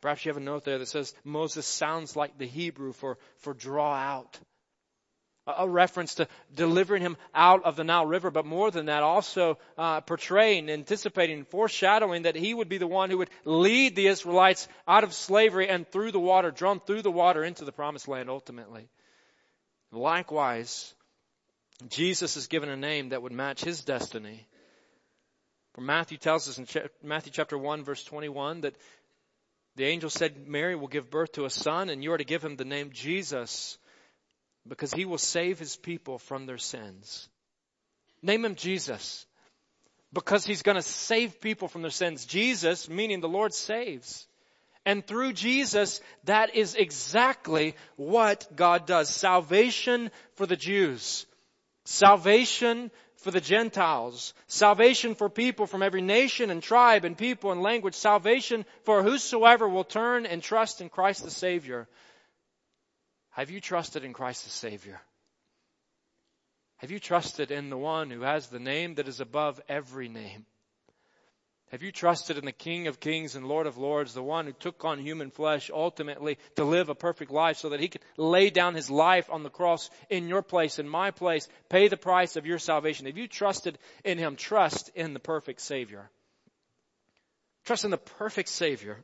Perhaps 0.00 0.24
you 0.24 0.30
have 0.30 0.36
a 0.36 0.44
note 0.44 0.64
there 0.64 0.78
that 0.78 0.86
says 0.86 1.14
Moses 1.24 1.66
sounds 1.66 2.14
like 2.14 2.38
the 2.38 2.46
Hebrew 2.46 2.92
for, 2.92 3.18
for 3.38 3.52
draw 3.52 3.94
out. 3.94 4.38
A, 5.56 5.68
reference 5.68 6.16
to 6.16 6.28
delivering 6.54 7.02
him 7.02 7.16
out 7.34 7.64
of 7.64 7.76
the 7.76 7.84
Nile 7.84 8.06
River, 8.06 8.30
but 8.30 8.44
more 8.44 8.70
than 8.70 8.86
that, 8.86 9.02
also 9.02 9.58
uh, 9.76 10.00
portraying, 10.02 10.68
anticipating, 10.68 11.44
foreshadowing 11.44 12.22
that 12.22 12.36
he 12.36 12.52
would 12.52 12.68
be 12.68 12.78
the 12.78 12.86
one 12.86 13.10
who 13.10 13.18
would 13.18 13.30
lead 13.44 13.96
the 13.96 14.06
Israelites 14.06 14.68
out 14.86 15.04
of 15.04 15.14
slavery 15.14 15.68
and 15.68 15.88
through 15.88 16.12
the 16.12 16.20
water, 16.20 16.50
drawn 16.50 16.80
through 16.80 17.02
the 17.02 17.10
water 17.10 17.42
into 17.44 17.64
the 17.64 17.72
promised 17.72 18.08
land 18.08 18.28
ultimately. 18.28 18.88
Likewise, 19.90 20.94
Jesus 21.88 22.36
is 22.36 22.46
given 22.46 22.68
a 22.68 22.76
name 22.76 23.10
that 23.10 23.22
would 23.22 23.32
match 23.32 23.62
his 23.62 23.82
destiny. 23.82 24.46
For 25.74 25.80
Matthew 25.80 26.18
tells 26.18 26.48
us 26.48 26.58
in 26.58 26.66
Matthew 27.02 27.32
chapter 27.32 27.56
1 27.56 27.84
verse 27.84 28.02
21 28.04 28.62
that 28.62 28.74
the 29.76 29.84
angel 29.84 30.10
said 30.10 30.48
Mary 30.48 30.74
will 30.74 30.88
give 30.88 31.08
birth 31.08 31.32
to 31.32 31.44
a 31.44 31.50
son 31.50 31.88
and 31.88 32.02
you 32.02 32.12
are 32.12 32.18
to 32.18 32.24
give 32.24 32.44
him 32.44 32.56
the 32.56 32.64
name 32.64 32.90
Jesus 32.92 33.78
because 34.68 34.92
he 34.92 35.04
will 35.04 35.18
save 35.18 35.58
his 35.58 35.76
people 35.76 36.18
from 36.18 36.46
their 36.46 36.58
sins. 36.58 37.28
Name 38.22 38.44
him 38.44 38.54
Jesus 38.54 39.26
because 40.12 40.44
he's 40.44 40.62
going 40.62 40.76
to 40.76 40.82
save 40.82 41.40
people 41.40 41.68
from 41.68 41.82
their 41.82 41.90
sins. 41.90 42.24
Jesus, 42.24 42.88
meaning 42.88 43.20
the 43.20 43.28
Lord 43.28 43.52
saves. 43.52 44.26
And 44.86 45.06
through 45.06 45.34
Jesus, 45.34 46.00
that 46.24 46.54
is 46.54 46.74
exactly 46.74 47.74
what 47.96 48.48
God 48.56 48.86
does. 48.86 49.10
Salvation 49.10 50.10
for 50.36 50.46
the 50.46 50.56
Jews. 50.56 51.26
Salvation 51.84 52.90
for 53.16 53.30
the 53.30 53.40
Gentiles. 53.40 54.32
Salvation 54.46 55.14
for 55.14 55.28
people 55.28 55.66
from 55.66 55.82
every 55.82 56.00
nation 56.00 56.50
and 56.50 56.62
tribe 56.62 57.04
and 57.04 57.18
people 57.18 57.52
and 57.52 57.60
language. 57.60 57.94
Salvation 57.94 58.64
for 58.84 59.02
whosoever 59.02 59.68
will 59.68 59.84
turn 59.84 60.24
and 60.24 60.42
trust 60.42 60.80
in 60.80 60.88
Christ 60.88 61.24
the 61.24 61.30
Savior. 61.30 61.86
Have 63.38 63.50
you 63.50 63.60
trusted 63.60 64.02
in 64.02 64.12
Christ 64.12 64.42
the 64.42 64.50
Savior? 64.50 65.00
Have 66.78 66.90
you 66.90 66.98
trusted 66.98 67.52
in 67.52 67.70
the 67.70 67.78
one 67.78 68.10
who 68.10 68.22
has 68.22 68.48
the 68.48 68.58
name 68.58 68.96
that 68.96 69.06
is 69.06 69.20
above 69.20 69.60
every 69.68 70.08
name? 70.08 70.44
Have 71.70 71.84
you 71.84 71.92
trusted 71.92 72.36
in 72.36 72.46
the 72.46 72.50
King 72.50 72.88
of 72.88 72.98
Kings 72.98 73.36
and 73.36 73.46
Lord 73.46 73.68
of 73.68 73.78
Lords, 73.78 74.12
the 74.12 74.24
one 74.24 74.46
who 74.46 74.52
took 74.52 74.84
on 74.84 74.98
human 74.98 75.30
flesh 75.30 75.70
ultimately 75.72 76.36
to 76.56 76.64
live 76.64 76.88
a 76.88 76.96
perfect 76.96 77.30
life 77.30 77.58
so 77.58 77.68
that 77.68 77.78
he 77.78 77.86
could 77.86 78.02
lay 78.16 78.50
down 78.50 78.74
his 78.74 78.90
life 78.90 79.30
on 79.30 79.44
the 79.44 79.50
cross 79.50 79.88
in 80.10 80.26
your 80.26 80.42
place, 80.42 80.80
in 80.80 80.88
my 80.88 81.12
place, 81.12 81.46
pay 81.68 81.86
the 81.86 81.96
price 81.96 82.34
of 82.34 82.44
your 82.44 82.58
salvation? 82.58 83.06
Have 83.06 83.18
you 83.18 83.28
trusted 83.28 83.78
in 84.04 84.18
him? 84.18 84.34
Trust 84.34 84.90
in 84.96 85.14
the 85.14 85.20
perfect 85.20 85.60
Savior. 85.60 86.10
Trust 87.64 87.84
in 87.84 87.92
the 87.92 87.98
perfect 87.98 88.48
Savior. 88.48 88.98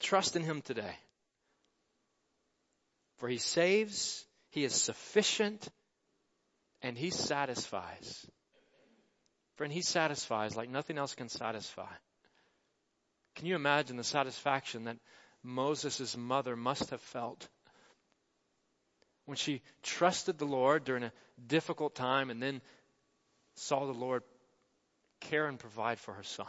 Trust 0.00 0.36
in 0.36 0.42
him 0.42 0.60
today. 0.60 0.98
For 3.20 3.28
he 3.28 3.38
saves, 3.38 4.26
he 4.48 4.64
is 4.64 4.74
sufficient, 4.74 5.68
and 6.82 6.96
he 6.96 7.10
satisfies. 7.10 8.26
Friend, 9.56 9.70
He 9.70 9.82
satisfies 9.82 10.56
like 10.56 10.70
nothing 10.70 10.96
else 10.96 11.14
can 11.14 11.28
satisfy. 11.28 11.92
Can 13.36 13.46
you 13.46 13.54
imagine 13.56 13.98
the 13.98 14.04
satisfaction 14.04 14.84
that 14.84 14.96
Moses' 15.42 16.16
mother 16.16 16.56
must 16.56 16.88
have 16.88 17.00
felt 17.02 17.46
when 19.26 19.36
she 19.36 19.60
trusted 19.82 20.38
the 20.38 20.46
Lord 20.46 20.84
during 20.84 21.02
a 21.02 21.12
difficult 21.46 21.94
time 21.94 22.30
and 22.30 22.42
then 22.42 22.62
saw 23.56 23.84
the 23.84 23.92
Lord 23.92 24.22
care 25.20 25.46
and 25.46 25.58
provide 25.58 25.98
for 25.98 26.14
her 26.14 26.22
son? 26.22 26.46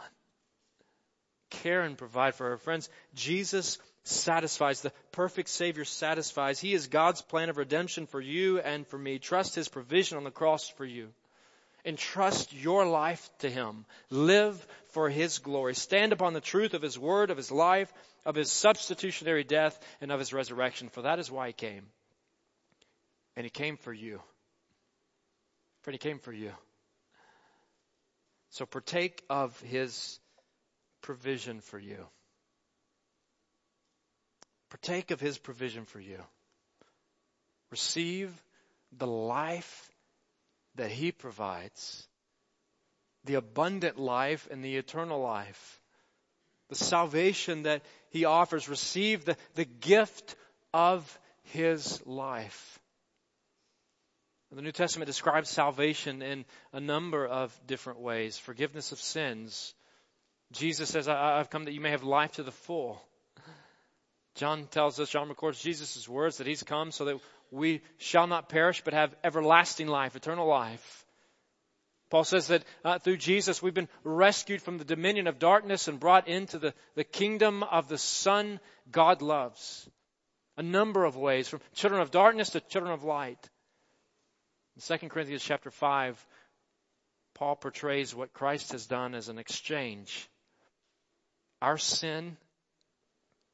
Care 1.50 1.82
and 1.82 1.98
provide 1.98 2.34
for 2.34 2.48
her 2.48 2.56
friends. 2.56 2.88
Jesus 3.14 3.76
satisfies. 4.04 4.80
The 4.80 4.92
perfect 5.12 5.48
Savior 5.48 5.84
satisfies. 5.84 6.60
He 6.60 6.74
is 6.74 6.88
God's 6.88 7.22
plan 7.22 7.48
of 7.48 7.56
redemption 7.56 8.06
for 8.06 8.20
you 8.20 8.58
and 8.58 8.86
for 8.86 8.98
me. 8.98 9.18
Trust 9.18 9.54
His 9.54 9.68
provision 9.68 10.18
on 10.18 10.24
the 10.24 10.30
cross 10.30 10.68
for 10.68 10.84
you. 10.84 11.08
Entrust 11.84 12.52
your 12.52 12.86
life 12.86 13.28
to 13.40 13.50
Him. 13.50 13.84
Live 14.10 14.66
for 14.90 15.08
His 15.08 15.38
glory. 15.38 15.74
Stand 15.74 16.12
upon 16.12 16.32
the 16.32 16.40
truth 16.40 16.74
of 16.74 16.82
His 16.82 16.98
word, 16.98 17.30
of 17.30 17.36
His 17.36 17.50
life, 17.50 17.92
of 18.24 18.34
His 18.34 18.50
substitutionary 18.50 19.44
death, 19.44 19.78
and 20.00 20.12
of 20.12 20.18
His 20.18 20.32
resurrection, 20.32 20.88
for 20.88 21.02
that 21.02 21.18
is 21.18 21.30
why 21.30 21.48
He 21.48 21.52
came. 21.52 21.84
And 23.36 23.44
He 23.44 23.50
came 23.50 23.76
for 23.76 23.92
you. 23.92 24.20
Friend, 25.82 25.94
He 25.94 25.98
came 25.98 26.18
for 26.18 26.32
you. 26.32 26.52
So 28.50 28.66
partake 28.66 29.24
of 29.28 29.58
His 29.60 30.20
provision 31.00 31.60
for 31.60 31.78
you. 31.78 32.06
Partake 34.72 35.10
of 35.10 35.20
His 35.20 35.36
provision 35.36 35.84
for 35.84 36.00
you. 36.00 36.18
Receive 37.70 38.32
the 38.96 39.06
life 39.06 39.90
that 40.76 40.90
He 40.90 41.12
provides, 41.12 42.08
the 43.24 43.34
abundant 43.34 43.98
life 43.98 44.48
and 44.50 44.64
the 44.64 44.76
eternal 44.76 45.20
life, 45.20 45.82
the 46.70 46.74
salvation 46.74 47.64
that 47.64 47.82
He 48.08 48.24
offers. 48.24 48.66
Receive 48.66 49.26
the, 49.26 49.36
the 49.56 49.66
gift 49.66 50.36
of 50.72 51.18
His 51.42 52.00
life. 52.06 52.78
The 54.52 54.62
New 54.62 54.72
Testament 54.72 55.06
describes 55.06 55.50
salvation 55.50 56.22
in 56.22 56.46
a 56.72 56.80
number 56.80 57.26
of 57.26 57.58
different 57.66 58.00
ways. 58.00 58.38
Forgiveness 58.38 58.90
of 58.92 59.00
sins. 59.00 59.74
Jesus 60.50 60.88
says, 60.88 61.08
I've 61.08 61.50
come 61.50 61.64
that 61.64 61.72
you 61.72 61.80
may 61.82 61.90
have 61.90 62.04
life 62.04 62.32
to 62.32 62.42
the 62.42 62.52
full. 62.52 63.02
John 64.34 64.66
tells 64.66 64.98
us, 64.98 65.10
John 65.10 65.28
records 65.28 65.60
Jesus' 65.62 66.08
words 66.08 66.38
that 66.38 66.46
he's 66.46 66.62
come 66.62 66.90
so 66.90 67.04
that 67.04 67.20
we 67.50 67.82
shall 67.98 68.26
not 68.26 68.48
perish 68.48 68.82
but 68.84 68.94
have 68.94 69.14
everlasting 69.22 69.88
life, 69.88 70.16
eternal 70.16 70.46
life. 70.46 71.04
Paul 72.10 72.24
says 72.24 72.48
that 72.48 72.64
uh, 72.84 72.98
through 72.98 73.16
Jesus 73.16 73.62
we've 73.62 73.72
been 73.72 73.88
rescued 74.04 74.60
from 74.60 74.78
the 74.78 74.84
dominion 74.84 75.26
of 75.26 75.38
darkness 75.38 75.88
and 75.88 75.98
brought 75.98 76.28
into 76.28 76.58
the, 76.58 76.74
the 76.94 77.04
kingdom 77.04 77.62
of 77.62 77.88
the 77.88 77.98
Son 77.98 78.60
God 78.90 79.22
loves. 79.22 79.88
A 80.58 80.62
number 80.62 81.04
of 81.04 81.16
ways, 81.16 81.48
from 81.48 81.60
children 81.74 82.02
of 82.02 82.10
darkness 82.10 82.50
to 82.50 82.60
children 82.60 82.92
of 82.92 83.04
light. 83.04 83.48
In 84.76 84.98
2 84.98 85.08
Corinthians 85.08 85.42
chapter 85.42 85.70
5, 85.70 86.26
Paul 87.34 87.56
portrays 87.56 88.14
what 88.14 88.34
Christ 88.34 88.72
has 88.72 88.86
done 88.86 89.14
as 89.14 89.28
an 89.28 89.38
exchange. 89.38 90.28
Our 91.62 91.78
sin, 91.78 92.36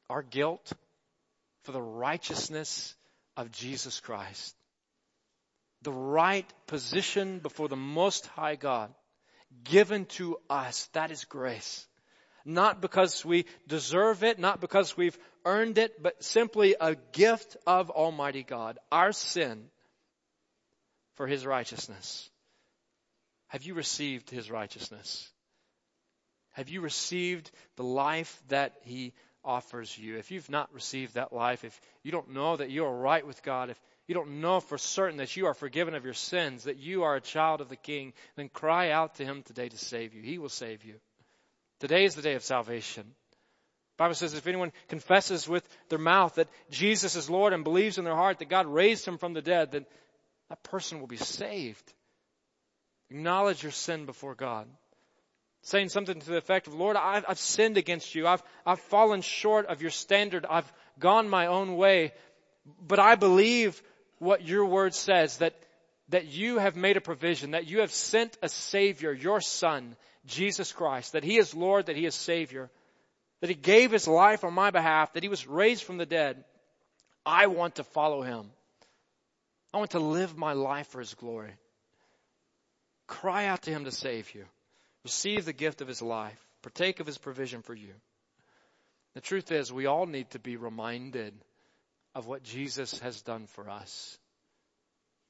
our 0.08 0.22
guilt, 0.22 0.72
for 1.64 1.72
the 1.72 1.82
righteousness 1.82 2.94
of 3.36 3.52
Jesus 3.52 4.00
Christ. 4.00 4.54
The 5.82 5.92
right 5.92 6.46
position 6.66 7.38
before 7.38 7.68
the 7.68 7.76
Most 7.76 8.26
High 8.28 8.56
God 8.56 8.92
given 9.64 10.06
to 10.06 10.38
us. 10.50 10.88
That 10.92 11.10
is 11.10 11.24
grace. 11.24 11.86
Not 12.44 12.80
because 12.80 13.24
we 13.24 13.44
deserve 13.66 14.24
it, 14.24 14.38
not 14.38 14.60
because 14.60 14.96
we've 14.96 15.18
earned 15.44 15.78
it, 15.78 16.02
but 16.02 16.22
simply 16.22 16.74
a 16.80 16.94
gift 17.12 17.56
of 17.66 17.90
Almighty 17.90 18.42
God. 18.42 18.78
Our 18.90 19.12
sin 19.12 19.64
for 21.14 21.26
His 21.26 21.44
righteousness. 21.44 22.30
Have 23.48 23.64
you 23.64 23.74
received 23.74 24.30
His 24.30 24.50
righteousness? 24.50 25.30
Have 26.52 26.68
you 26.68 26.80
received 26.80 27.50
the 27.76 27.84
life 27.84 28.42
that 28.48 28.74
He 28.82 29.12
offers 29.44 29.96
you. 29.96 30.16
If 30.16 30.30
you've 30.30 30.50
not 30.50 30.72
received 30.72 31.14
that 31.14 31.32
life, 31.32 31.64
if 31.64 31.80
you 32.02 32.12
don't 32.12 32.34
know 32.34 32.56
that 32.56 32.70
you 32.70 32.84
are 32.84 32.96
right 32.96 33.26
with 33.26 33.42
God, 33.42 33.70
if 33.70 33.80
you 34.06 34.14
don't 34.14 34.40
know 34.40 34.60
for 34.60 34.78
certain 34.78 35.18
that 35.18 35.36
you 35.36 35.46
are 35.46 35.54
forgiven 35.54 35.94
of 35.94 36.04
your 36.04 36.14
sins, 36.14 36.64
that 36.64 36.78
you 36.78 37.04
are 37.04 37.16
a 37.16 37.20
child 37.20 37.60
of 37.60 37.68
the 37.68 37.76
King, 37.76 38.12
then 38.36 38.48
cry 38.48 38.90
out 38.90 39.16
to 39.16 39.24
Him 39.24 39.42
today 39.42 39.68
to 39.68 39.78
save 39.78 40.14
you. 40.14 40.22
He 40.22 40.38
will 40.38 40.48
save 40.48 40.84
you. 40.84 40.94
Today 41.80 42.04
is 42.04 42.14
the 42.14 42.22
day 42.22 42.34
of 42.34 42.42
salvation. 42.42 43.04
The 43.04 44.04
Bible 44.04 44.14
says 44.14 44.34
if 44.34 44.46
anyone 44.46 44.72
confesses 44.88 45.48
with 45.48 45.68
their 45.88 45.98
mouth 45.98 46.34
that 46.36 46.48
Jesus 46.70 47.16
is 47.16 47.28
Lord 47.28 47.52
and 47.52 47.64
believes 47.64 47.98
in 47.98 48.04
their 48.04 48.14
heart 48.14 48.38
that 48.38 48.48
God 48.48 48.66
raised 48.66 49.06
him 49.06 49.18
from 49.18 49.32
the 49.32 49.42
dead, 49.42 49.72
then 49.72 49.86
that 50.48 50.62
person 50.62 51.00
will 51.00 51.06
be 51.06 51.16
saved. 51.16 51.92
Acknowledge 53.10 53.62
your 53.62 53.72
sin 53.72 54.06
before 54.06 54.34
God 54.34 54.68
saying 55.68 55.90
something 55.90 56.18
to 56.18 56.30
the 56.30 56.36
effect 56.36 56.66
of, 56.66 56.74
Lord, 56.74 56.96
I've, 56.96 57.24
I've, 57.28 57.38
sinned 57.38 57.76
against 57.76 58.14
you. 58.14 58.26
I've, 58.26 58.42
I've 58.64 58.80
fallen 58.80 59.20
short 59.20 59.66
of 59.66 59.82
your 59.82 59.90
standard. 59.90 60.46
I've 60.48 60.70
gone 60.98 61.28
my 61.28 61.46
own 61.46 61.76
way. 61.76 62.12
But 62.86 62.98
I 62.98 63.14
believe 63.14 63.80
what 64.18 64.46
your 64.46 64.64
word 64.64 64.94
says 64.94 65.38
that, 65.38 65.54
that 66.08 66.26
you 66.26 66.58
have 66.58 66.76
made 66.76 66.96
a 66.96 67.02
provision, 67.02 67.52
that 67.52 67.66
you 67.66 67.80
have 67.80 67.92
sent 67.92 68.36
a 68.42 68.48
savior, 68.48 69.12
your 69.12 69.40
son, 69.40 69.96
Jesus 70.26 70.72
Christ, 70.72 71.12
that 71.12 71.24
he 71.24 71.38
is 71.38 71.54
Lord, 71.54 71.86
that 71.86 71.96
he 71.96 72.06
is 72.06 72.14
savior, 72.14 72.70
that 73.40 73.50
he 73.50 73.54
gave 73.54 73.90
his 73.90 74.08
life 74.08 74.44
on 74.44 74.54
my 74.54 74.70
behalf, 74.70 75.12
that 75.12 75.22
he 75.22 75.28
was 75.28 75.46
raised 75.46 75.84
from 75.84 75.98
the 75.98 76.06
dead. 76.06 76.44
I 77.24 77.46
want 77.46 77.76
to 77.76 77.84
follow 77.84 78.22
him. 78.22 78.50
I 79.72 79.78
want 79.78 79.90
to 79.90 80.00
live 80.00 80.36
my 80.36 80.54
life 80.54 80.88
for 80.88 81.00
his 81.00 81.14
glory. 81.14 81.52
Cry 83.06 83.46
out 83.46 83.62
to 83.62 83.70
him 83.70 83.84
to 83.84 83.92
save 83.92 84.34
you. 84.34 84.46
Receive 85.08 85.46
the 85.46 85.54
gift 85.54 85.80
of 85.80 85.88
his 85.88 86.02
life. 86.02 86.38
Partake 86.60 87.00
of 87.00 87.06
his 87.06 87.16
provision 87.16 87.62
for 87.62 87.72
you. 87.74 87.94
The 89.14 89.22
truth 89.22 89.50
is, 89.50 89.72
we 89.72 89.86
all 89.86 90.04
need 90.04 90.28
to 90.32 90.38
be 90.38 90.58
reminded 90.58 91.32
of 92.14 92.26
what 92.26 92.42
Jesus 92.42 92.98
has 92.98 93.22
done 93.22 93.46
for 93.46 93.70
us. 93.70 94.18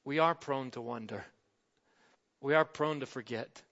We 0.05 0.19
are 0.19 0.35
prone 0.35 0.73
to 0.73 0.81
wonder. 0.81 1.25
We 2.41 2.55
are 2.55 2.64
prone 2.64 2.99
to 2.99 3.07
forget. 3.07 3.62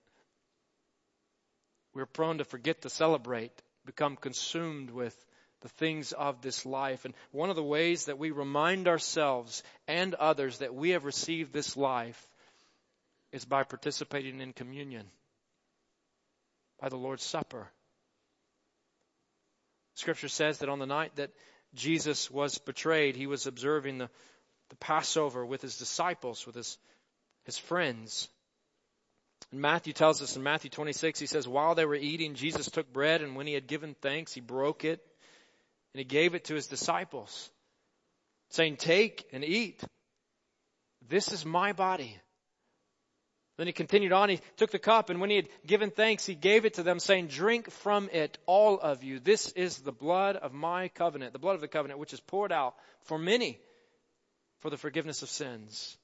We're 1.93 2.07
prone 2.07 2.39
to 2.39 2.45
forget 2.45 2.83
to 2.83 2.89
celebrate, 2.89 3.51
become 3.85 4.15
consumed 4.15 4.91
with 4.91 5.17
the 5.63 5.71
things 5.71 6.13
of 6.13 6.41
this 6.41 6.65
life. 6.65 7.05
And 7.05 7.15
one 7.33 7.51
of 7.51 7.57
the 7.57 7.65
ways 7.65 8.05
that 8.05 8.17
we 8.17 8.31
remind 8.31 8.87
ourselves 8.87 9.65
and 9.89 10.15
others 10.15 10.59
that 10.59 10.73
we 10.73 10.91
have 10.91 11.05
received 11.05 11.53
this 11.53 11.77
life 11.77 12.29
is 13.33 13.45
by 13.45 13.65
participating 13.65 14.41
in 14.41 14.53
communion, 14.53 15.07
by 16.81 16.89
the 16.89 16.97
Lord's 16.97 17.25
Supper. 17.25 17.69
Scripture 19.95 20.29
says 20.29 20.59
that 20.59 20.69
on 20.69 20.79
the 20.79 20.87
night 20.87 21.17
that 21.17 21.31
Jesus 21.75 22.31
was 22.31 22.59
betrayed, 22.59 23.17
he 23.17 23.27
was 23.27 23.47
observing 23.47 23.99
the, 23.99 24.11
the 24.71 24.77
Passover 24.77 25.45
with 25.45 25.63
his 25.63 25.79
disciples, 25.79 26.47
with 26.47 26.55
his, 26.55 26.79
his 27.45 27.59
friends. 27.59 28.29
And 29.53 29.61
Matthew 29.61 29.93
tells 29.93 30.23
us 30.23 30.37
in 30.37 30.43
Matthew 30.43 30.71
26, 30.71 31.19
he 31.19 31.27
says, 31.27 31.49
while 31.49 31.75
they 31.75 31.85
were 31.85 31.95
eating, 31.95 32.35
Jesus 32.35 32.71
took 32.71 32.93
bread 32.93 33.23
and 33.23 33.37
when 33.37 33.47
he 33.47 33.55
had 33.55 33.67
given 33.67 33.95
thanks, 34.01 34.33
he 34.33 34.41
broke 34.41 34.85
it 34.85 35.01
and 35.95 35.99
he 35.99 36.05
gave 36.05 36.35
it 36.35 36.45
to 36.45 36.55
his 36.55 36.67
disciples, 36.67 37.51
saying, 38.51 38.77
take 38.77 39.27
and 39.33 39.45
eat. 39.45 39.83
This 41.09 41.33
is 41.33 41.47
my 41.47 41.73
body. 41.73 42.17
Then 43.57 43.67
he 43.67 43.73
continued 43.73 44.13
on. 44.13 44.29
He 44.29 44.41
took 44.57 44.71
the 44.71 44.79
cup 44.79 45.09
and 45.09 45.21
when 45.21 45.31
he 45.31 45.37
had 45.37 45.49
given 45.67 45.91
thanks, 45.91 46.27
he 46.27 46.35
gave 46.35 46.65
it 46.65 46.75
to 46.75 46.83
them 46.83 46.99
saying, 46.99 47.29
drink 47.29 47.71
from 47.71 48.11
it, 48.13 48.39
all 48.47 48.79
of 48.79 49.03
you. 49.03 49.19
This 49.19 49.51
is 49.53 49.79
the 49.79 49.93
blood 49.93 50.37
of 50.37 50.53
my 50.53 50.89
covenant, 50.89 51.33
the 51.33 51.39
blood 51.39 51.55
of 51.55 51.63
the 51.63 51.69
covenant, 51.69 51.99
which 51.99 52.13
is 52.13 52.21
poured 52.21 52.53
out 52.53 52.75
for 53.05 53.19
many 53.19 53.59
for 54.61 54.71
the 54.71 54.77
forgiveness 54.77 55.23
of 55.23 55.31
sins. 55.31 55.97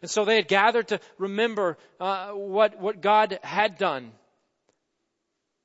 And 0.00 0.10
so 0.10 0.24
they 0.24 0.36
had 0.36 0.48
gathered 0.48 0.88
to 0.88 1.00
remember 1.18 1.78
uh, 2.00 2.30
what, 2.30 2.78
what 2.78 3.00
God 3.00 3.38
had 3.42 3.78
done. 3.78 4.10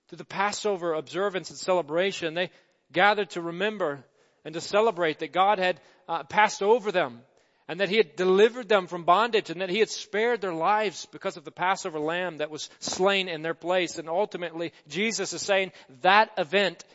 Through 0.10 0.20
the 0.20 0.26
Passover 0.26 0.94
observance 0.94 1.50
and 1.50 1.60
celebration, 1.60 2.34
they 2.34 2.52
gathered 2.92 3.32
to 3.32 3.42
remember 3.42 4.06
and 4.46 4.54
to 4.54 4.62
celebrate 4.62 5.20
that 5.20 5.34
God 5.34 5.60
had 5.60 5.82
uh, 6.08 6.24
passed 6.24 6.62
over 6.62 6.92
them 6.92 7.22
and 7.68 7.80
that 7.80 7.90
he 7.90 7.98
had 7.98 8.16
delivered 8.16 8.70
them 8.70 8.88
from 8.88 9.04
bondage 9.04 9.50
and 9.50 9.62
that 9.62 9.70
he 9.70 9.80
had 9.80 9.90
spared 9.90 10.40
their 10.40 10.54
lives 10.54 11.06
because 11.12 11.36
of 11.36 11.44
the 11.44 11.52
Passover 11.52 12.00
lamb 12.00 12.38
that 12.38 12.50
was 12.50 12.70
slain 12.80 13.28
in 13.28 13.42
their 13.42 13.54
place. 13.54 13.98
And 13.98 14.08
ultimately, 14.08 14.72
Jesus 14.88 15.34
is 15.34 15.42
saying 15.42 15.74
that 16.02 16.32
event 16.38 16.86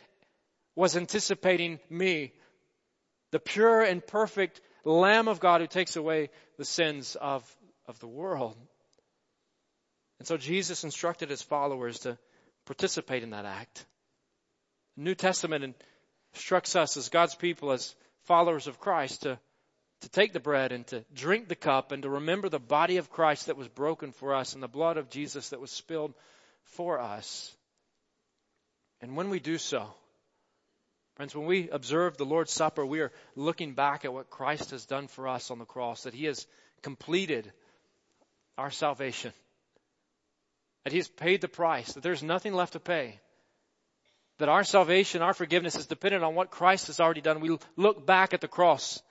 was 0.75 0.97
anticipating 0.97 1.79
me, 1.89 2.33
the 3.31 3.39
pure 3.39 3.81
and 3.81 4.05
perfect 4.05 4.61
Lamb 4.85 5.27
of 5.27 5.39
God 5.39 5.61
who 5.61 5.67
takes 5.67 5.95
away 5.95 6.29
the 6.57 6.65
sins 6.65 7.15
of, 7.15 7.43
of 7.87 7.99
the 7.99 8.07
world. 8.07 8.57
And 10.19 10.27
so 10.27 10.37
Jesus 10.37 10.83
instructed 10.83 11.29
his 11.29 11.41
followers 11.41 11.99
to 11.99 12.17
participate 12.65 13.23
in 13.23 13.31
that 13.31 13.45
act. 13.45 13.85
The 14.97 15.03
New 15.03 15.15
Testament 15.15 15.75
instructs 16.33 16.75
us 16.75 16.97
as 16.97 17.09
God's 17.09 17.35
people, 17.35 17.71
as 17.71 17.95
followers 18.23 18.67
of 18.67 18.79
Christ, 18.79 19.23
to 19.23 19.39
to 20.03 20.09
take 20.09 20.33
the 20.33 20.39
bread 20.39 20.71
and 20.71 20.85
to 20.87 21.03
drink 21.13 21.47
the 21.47 21.55
cup 21.55 21.91
and 21.91 22.03
to 22.03 22.09
remember 22.09 22.49
the 22.49 22.59
body 22.59 22.97
of 22.97 23.09
Christ 23.09 23.47
that 23.47 23.57
was 23.57 23.67
broken 23.67 24.11
for 24.11 24.33
us 24.33 24.53
and 24.53 24.61
the 24.61 24.67
blood 24.67 24.97
of 24.97 25.09
Jesus 25.09 25.49
that 25.49 25.59
was 25.59 25.71
spilled 25.71 26.13
for 26.63 26.99
us. 26.99 27.55
And 29.01 29.15
when 29.15 29.29
we 29.29 29.39
do 29.39 29.57
so, 29.57 29.87
friends, 31.15 31.35
when 31.35 31.45
we 31.45 31.69
observe 31.69 32.17
the 32.17 32.25
Lord's 32.25 32.51
Supper, 32.51 32.85
we 32.85 32.99
are 32.99 33.11
looking 33.35 33.73
back 33.73 34.05
at 34.05 34.13
what 34.13 34.29
Christ 34.29 34.71
has 34.71 34.85
done 34.85 35.07
for 35.07 35.27
us 35.27 35.51
on 35.51 35.59
the 35.59 35.65
cross, 35.65 36.03
that 36.03 36.13
He 36.13 36.25
has 36.25 36.45
completed 36.81 37.51
our 38.57 38.71
salvation, 38.71 39.33
that 40.83 40.93
He 40.93 40.99
has 40.99 41.07
paid 41.07 41.41
the 41.41 41.47
price, 41.47 41.93
that 41.93 42.03
there's 42.03 42.23
nothing 42.23 42.53
left 42.53 42.73
to 42.73 42.79
pay 42.79 43.19
that 44.39 44.49
our 44.49 44.63
salvation, 44.63 45.21
our 45.21 45.33
forgiveness 45.33 45.75
is 45.75 45.85
dependent 45.85 46.23
on 46.23 46.35
what 46.35 46.49
Christ 46.49 46.87
has 46.87 46.99
already 46.99 47.21
done. 47.21 47.39
We 47.39 47.57
look 47.77 48.05
back 48.05 48.33
at 48.33 48.41
the 48.41 48.47
cross 48.47 49.01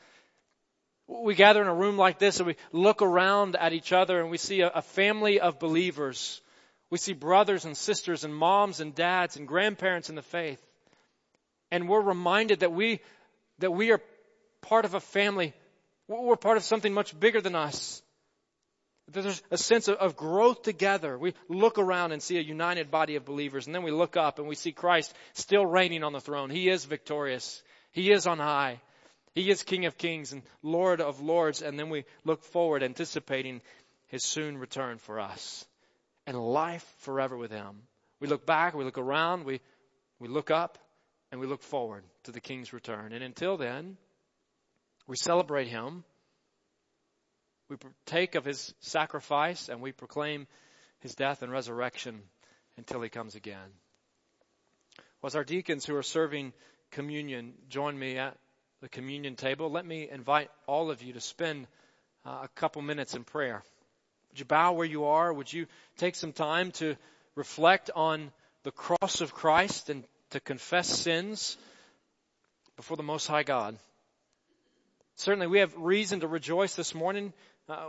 we 1.09 1.35
gather 1.35 1.61
in 1.61 1.69
a 1.69 1.75
room 1.75 1.97
like 1.97 2.19
this 2.19 2.39
and 2.39 2.47
we 2.47 2.57
look 2.73 3.03
around 3.03 3.57
at 3.57 3.73
each 3.73 3.93
other 3.93 4.21
and 4.21 4.31
we 4.31 4.39
see 4.39 4.61
a, 4.61 4.83
family 4.83 5.41
of 5.41 5.59
believers. 5.59 6.41
We 6.91 6.99
see 6.99 7.13
brothers 7.13 7.65
and 7.65 7.77
sisters 7.77 8.25
and 8.25 8.35
moms 8.35 8.81
and 8.81 8.95
dads 8.95 9.37
and 9.37 9.49
grandparents 9.49 10.09
in 10.09 10.15
the 10.15 10.23
faith. 10.23 10.61
And 11.71 11.89
we're 11.89 12.03
reminded 12.03 12.61
that 12.61 12.73
we, 12.73 13.01
that 13.59 13.71
we 13.71 13.93
are 13.93 14.01
part 14.61 14.85
of 14.85 14.95
a 14.95 15.01
family. 15.01 15.55
We're 16.09 16.37
part 16.37 16.57
of 16.57 16.65
something 16.65 16.93
much 16.93 17.19
bigger 17.19 17.41
than 17.41 17.55
us. 17.55 18.03
There's 19.11 19.43
a 19.51 19.59
sense 19.59 19.89
of, 19.89 19.97
of 19.97 20.17
growth 20.17 20.63
together. 20.63 21.19
We 21.19 21.35
look 21.49 21.79
around 21.79 22.13
and 22.13 22.23
see 22.23 22.39
a 22.39 22.43
united 22.43 22.91
body 22.91 23.17
of 23.17 23.25
believers 23.25 23.67
and 23.67 23.75
then 23.75 23.83
we 23.83 23.91
look 23.91 24.17
up 24.17 24.39
and 24.39 24.49
we 24.49 24.55
see 24.55 24.73
Christ 24.73 25.13
still 25.35 25.67
reigning 25.67 26.05
on 26.05 26.13
the 26.13 26.21
throne. 26.21 26.51
He 26.51 26.69
is 26.69 26.85
victorious. 26.85 27.63
He 27.91 28.13
is 28.13 28.27
on 28.27 28.39
high. 28.39 28.81
He 29.35 29.51
is 29.51 29.63
King 29.63 29.87
of 29.87 29.97
Kings 29.97 30.33
and 30.33 30.43
Lord 30.63 31.01
of 31.01 31.21
Lords, 31.21 31.63
and 31.63 31.79
then 31.79 31.89
we 31.89 32.05
look 32.25 32.45
forward 32.45 32.83
anticipating 32.83 33.63
His 34.09 34.25
soon 34.25 34.59
return 34.59 34.99
for 34.99 35.21
us 35.21 35.65
and 36.27 36.39
life 36.39 36.87
forever 36.99 37.37
with 37.37 37.51
Him. 37.51 37.83
We 38.21 38.29
look 38.29 38.45
back, 38.45 38.75
we 38.75 38.85
look 38.85 38.99
around, 38.99 39.45
we, 39.45 39.61
we 40.19 40.29
look 40.29 40.51
up, 40.51 40.79
and 41.31 41.41
we 41.41 41.47
look 41.47 41.63
forward 41.63 42.05
to 42.25 42.33
the 42.33 42.41
King's 42.41 42.73
return. 42.75 43.13
And 43.13 43.25
until 43.25 43.57
then, 43.57 43.97
we 45.07 45.17
celebrate 45.17 45.69
Him, 45.69 46.05
we 47.71 47.77
partake 47.77 48.35
of 48.35 48.45
His 48.45 48.75
sacrifice, 48.81 49.71
and 49.71 49.81
we 49.81 49.93
proclaim 49.93 50.47
His 51.01 51.15
death 51.15 51.43
and 51.43 51.51
resurrection 51.51 52.21
until 52.77 53.01
He 53.01 53.09
comes 53.09 53.35
again. 53.35 53.71
Was 55.23 55.35
our 55.37 55.45
deacons 55.45 55.87
who 55.87 55.97
are 55.97 56.03
serving 56.03 56.53
communion 56.91 57.55
join 57.69 57.99
me 57.99 58.19
at 58.19 58.37
the 58.83 58.89
communion 58.89 59.37
table, 59.37 59.71
let 59.71 59.87
me 59.87 60.09
invite 60.11 60.51
all 60.67 60.91
of 60.91 61.03
you 61.03 61.13
to 61.13 61.21
spend 61.21 61.69
uh, 62.27 62.41
a 62.43 62.49
couple 62.57 62.83
minutes 62.83 63.15
in 63.15 63.23
prayer. 63.23 63.63
Would 64.31 64.41
you 64.41 64.45
bow 64.45 64.73
where 64.73 64.87
you 64.87 65.05
are? 65.05 65.33
Would 65.33 65.53
you 65.53 65.67
take 65.99 66.17
some 66.17 66.33
time 66.33 66.73
to 66.73 66.97
reflect 67.37 67.91
on 67.95 68.33
the 68.65 68.73
cross 68.73 69.21
of 69.21 69.33
Christ 69.33 69.89
and 69.89 70.03
to 70.31 70.41
confess 70.41 70.89
sins 70.89 71.57
before 72.75 72.97
the 72.97 73.05
Most 73.05 73.29
High 73.29 73.45
God? 73.45 73.79
Certainly, 75.15 75.47
we 75.47 75.61
have 75.61 75.73
reason 75.77 76.19
to 76.21 76.27
rejoice 76.27 76.75
this 76.75 76.93
morning. 76.93 77.33
Uh, 77.69 77.87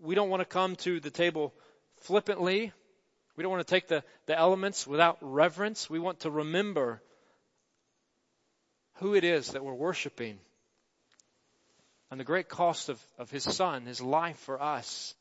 we 0.00 0.14
don't 0.14 0.28
want 0.28 0.42
to 0.42 0.46
come 0.46 0.76
to 0.76 1.00
the 1.00 1.10
table 1.10 1.52
flippantly. 2.02 2.72
We 3.34 3.42
don't 3.42 3.50
want 3.50 3.66
to 3.66 3.74
take 3.74 3.88
the, 3.88 4.04
the 4.26 4.38
elements 4.38 4.86
without 4.86 5.18
reverence. 5.22 5.90
We 5.90 5.98
want 5.98 6.20
to 6.20 6.30
remember 6.30 7.02
who 9.00 9.14
it 9.14 9.24
is 9.24 9.48
that 9.48 9.64
we're 9.64 9.74
worshiping 9.74 10.38
and 12.10 12.18
the 12.18 12.24
great 12.24 12.48
cost 12.48 12.88
of, 12.88 13.00
of 13.18 13.30
his 13.30 13.44
son, 13.44 13.86
his 13.86 14.00
life 14.00 14.38
for 14.38 14.60
us. 14.60 15.14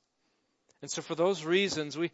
And 0.82 0.90
so 0.90 1.02
for 1.02 1.16
those 1.16 1.46
reasons, 1.46 1.98
we, 1.98 2.12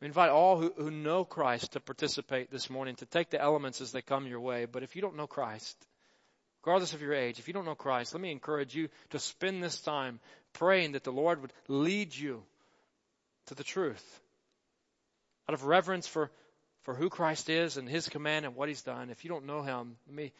we 0.00 0.06
invite 0.06 0.30
all 0.30 0.58
who, 0.58 0.72
who 0.76 0.90
know 0.90 1.24
Christ 1.24 1.72
to 1.72 1.80
participate 1.80 2.50
this 2.50 2.70
morning, 2.70 2.94
to 2.96 3.06
take 3.06 3.30
the 3.30 3.40
elements 3.40 3.80
as 3.80 3.92
they 3.92 4.02
come 4.02 4.26
your 4.26 4.40
way. 4.40 4.66
But 4.66 4.82
if 4.82 4.94
you 4.96 5.02
don't 5.02 5.16
know 5.16 5.26
Christ, 5.26 5.76
regardless 6.62 6.94
of 6.94 7.02
your 7.02 7.14
age, 7.14 7.38
if 7.38 7.48
you 7.48 7.54
don't 7.54 7.64
know 7.64 7.74
Christ, 7.74 8.14
let 8.14 8.20
me 8.20 8.30
encourage 8.30 8.74
you 8.74 8.88
to 9.10 9.18
spend 9.18 9.62
this 9.62 9.80
time 9.80 10.20
praying 10.52 10.92
that 10.92 11.04
the 11.04 11.12
Lord 11.12 11.42
would 11.42 11.52
lead 11.68 12.14
you 12.14 12.42
to 13.46 13.54
the 13.54 13.64
truth. 13.64 14.20
Out 15.48 15.54
of 15.54 15.64
reverence 15.64 16.06
for, 16.06 16.30
for 16.82 16.94
who 16.94 17.10
Christ 17.10 17.50
is 17.50 17.76
and 17.76 17.88
His 17.88 18.08
command 18.08 18.46
and 18.46 18.54
what 18.54 18.68
He's 18.68 18.82
done, 18.82 19.10
if 19.10 19.24
you 19.24 19.30
don't 19.30 19.46
know 19.46 19.62
Him, 19.62 19.96
let 20.06 20.14
me 20.14 20.32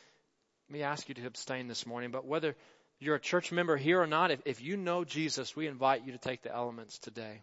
let 0.69 0.73
me 0.73 0.83
ask 0.83 1.09
you 1.09 1.15
to 1.15 1.27
abstain 1.27 1.69
this 1.69 1.87
morning. 1.87 2.11
But 2.11 2.27
whether 2.27 2.57
you're 2.99 3.17
a 3.17 3.21
church 3.21 3.53
member 3.53 3.77
here 3.77 4.01
or 4.01 4.07
not, 4.07 4.31
if, 4.31 4.41
if 4.47 4.63
you 4.63 4.77
know 4.77 5.05
Jesus, 5.05 5.55
we 5.55 5.67
invite 5.67 6.07
you 6.07 6.13
to 6.13 6.19
take 6.19 6.43
the 6.43 6.55
elements 6.55 6.99
today. 6.99 7.43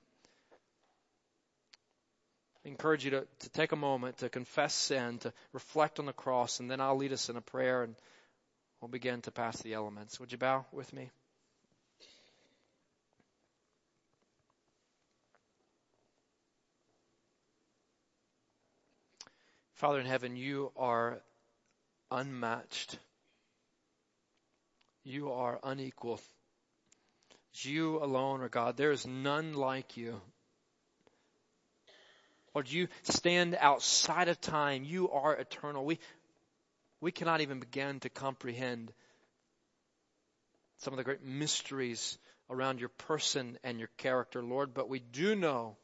I 2.65 2.69
encourage 2.69 3.05
you 3.05 3.11
to, 3.11 3.27
to 3.39 3.49
take 3.49 3.71
a 3.71 3.75
moment 3.75 4.17
to 4.19 4.29
confess 4.29 4.73
sin, 4.73 5.19
to 5.19 5.33
reflect 5.53 5.99
on 5.99 6.05
the 6.05 6.13
cross, 6.13 6.59
and 6.59 6.69
then 6.69 6.79
I'll 6.79 6.97
lead 6.97 7.13
us 7.13 7.29
in 7.29 7.35
a 7.35 7.41
prayer 7.41 7.83
and 7.83 7.95
we'll 8.79 8.89
begin 8.89 9.21
to 9.21 9.31
pass 9.31 9.61
the 9.61 9.73
elements. 9.73 10.19
Would 10.19 10.31
you 10.31 10.37
bow 10.37 10.65
with 10.71 10.91
me? 10.93 11.09
Father 19.75 19.99
in 19.99 20.05
heaven, 20.05 20.35
you 20.35 20.71
are 20.77 21.19
unmatched. 22.11 22.99
You 25.03 25.31
are 25.31 25.59
unequal. 25.63 26.19
You 27.53 28.03
alone 28.03 28.41
are 28.41 28.49
God. 28.49 28.77
There 28.77 28.91
is 28.91 29.05
none 29.05 29.53
like 29.53 29.97
you. 29.97 30.21
Lord, 32.53 32.69
you 32.69 32.87
stand 33.03 33.57
outside 33.59 34.27
of 34.27 34.39
time. 34.41 34.83
You 34.83 35.09
are 35.09 35.35
eternal. 35.35 35.85
We, 35.85 35.99
we 36.99 37.11
cannot 37.11 37.41
even 37.41 37.59
begin 37.59 37.99
to 38.01 38.09
comprehend 38.09 38.91
some 40.79 40.93
of 40.93 40.97
the 40.97 41.03
great 41.03 41.23
mysteries 41.23 42.17
around 42.49 42.79
your 42.79 42.89
person 42.89 43.57
and 43.63 43.79
your 43.79 43.89
character, 43.97 44.43
Lord, 44.43 44.73
but 44.73 44.89
we 44.89 44.99
do 44.99 45.35
know, 45.35 45.77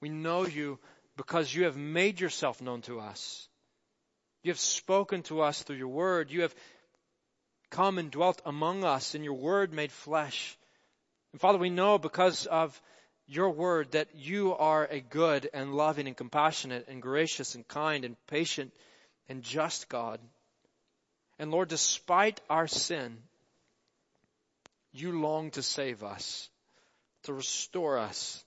we 0.00 0.08
know 0.08 0.46
you 0.46 0.78
because 1.16 1.54
you 1.54 1.64
have 1.64 1.76
made 1.76 2.20
yourself 2.20 2.62
known 2.62 2.82
to 2.82 3.00
us. 3.00 3.48
You 4.42 4.50
have 4.50 4.58
spoken 4.58 5.22
to 5.24 5.42
us 5.42 5.62
through 5.62 5.76
your 5.76 5.88
word. 5.88 6.30
You 6.30 6.42
have 6.42 6.54
come 7.76 7.98
and 7.98 8.10
dwelt 8.10 8.40
among 8.46 8.84
us 8.84 9.14
in 9.14 9.22
your 9.22 9.34
word 9.34 9.70
made 9.70 9.92
flesh. 9.92 10.56
And 11.32 11.40
Father, 11.40 11.58
we 11.58 11.68
know 11.68 11.98
because 11.98 12.46
of 12.46 12.80
your 13.26 13.50
word 13.50 13.92
that 13.92 14.08
you 14.14 14.54
are 14.54 14.86
a 14.86 15.00
good 15.00 15.50
and 15.52 15.74
loving 15.74 16.06
and 16.06 16.16
compassionate 16.16 16.86
and 16.88 17.02
gracious 17.02 17.54
and 17.54 17.68
kind 17.68 18.06
and 18.06 18.16
patient 18.28 18.72
and 19.28 19.42
just 19.42 19.90
God. 19.90 20.18
And 21.38 21.50
Lord, 21.50 21.68
despite 21.68 22.40
our 22.48 22.66
sin, 22.66 23.18
you 24.94 25.20
long 25.20 25.50
to 25.50 25.62
save 25.62 26.02
us, 26.02 26.48
to 27.24 27.34
restore 27.34 27.98
us, 27.98 28.42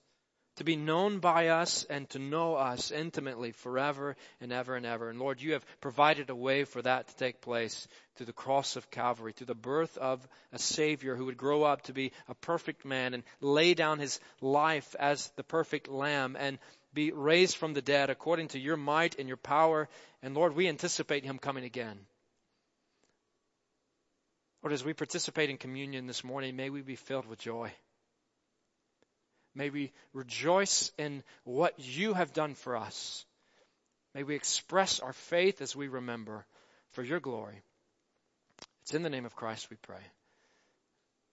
to 0.60 0.66
be 0.66 0.76
known 0.76 1.20
by 1.20 1.48
us 1.48 1.86
and 1.90 2.10
to 2.10 2.20
know 2.20 2.56
us 2.56 2.92
intimately 2.92 3.54
forever 3.54 4.18
and 4.42 4.52
ever 4.52 4.76
and 4.76 4.86
ever. 4.86 5.10
And 5.10 5.18
Lord, 5.18 5.42
you 5.42 5.54
have 5.54 5.66
provided 5.80 6.30
a 6.30 6.36
way 6.36 6.66
for 6.66 6.82
that 6.82 7.08
to 7.08 7.16
take 7.16 7.40
place 7.40 7.88
through 8.16 8.26
the 8.26 8.34
cross 8.34 8.76
of 8.76 8.92
Calvary, 8.92 9.32
through 9.32 9.48
the 9.48 9.56
birth 9.56 9.98
of 9.98 10.28
a 10.52 10.60
Savior 10.60 11.16
who 11.16 11.26
would 11.26 11.38
grow 11.38 11.64
up 11.64 11.84
to 11.84 11.94
be 11.94 12.12
a 12.28 12.36
perfect 12.36 12.84
man 12.84 13.14
and 13.14 13.24
lay 13.40 13.74
down 13.74 14.00
his 14.00 14.20
life 14.42 14.98
as 15.00 15.30
the 15.38 15.46
perfect 15.46 15.88
Lamb 15.88 16.36
and 16.38 16.60
be 16.94 17.14
raised 17.14 17.56
from 17.56 17.74
the 17.74 17.82
dead 17.82 18.10
according 18.10 18.50
to 18.50 18.60
your 18.60 18.76
might 18.76 19.18
and 19.18 19.30
your 19.30 19.38
power. 19.38 19.88
And 20.22 20.36
Lord, 20.36 20.58
we 20.58 20.68
anticipate 20.68 21.24
him 21.24 21.38
coming 21.38 21.64
again. 21.64 21.98
Lord, 24.62 24.74
as 24.74 24.84
we 24.84 24.92
participate 24.92 25.50
in 25.50 25.56
communion 25.56 26.06
this 26.06 26.26
morning, 26.26 26.58
may 26.58 26.70
we 26.70 26.82
be 26.82 26.98
filled 26.98 27.28
with 27.28 27.40
joy. 27.40 27.72
May 29.60 29.72
we 29.72 29.92
rejoice 30.14 30.90
in 30.98 31.22
what 31.44 31.74
you 31.78 32.14
have 32.14 32.32
done 32.32 32.56
for 32.56 32.78
us. 32.78 33.26
May 34.16 34.24
we 34.24 34.36
express 34.36 35.02
our 35.02 35.12
faith 35.12 35.62
as 35.62 35.76
we 35.76 35.90
remember 35.90 36.46
for 36.92 37.04
your 37.04 37.20
glory. 37.20 37.62
It's 38.84 38.94
in 38.94 39.04
the 39.04 39.10
name 39.10 39.26
of 39.26 39.36
Christ 39.36 39.70
we 39.70 39.76
pray. 39.76 40.00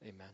Amen. 0.03 0.27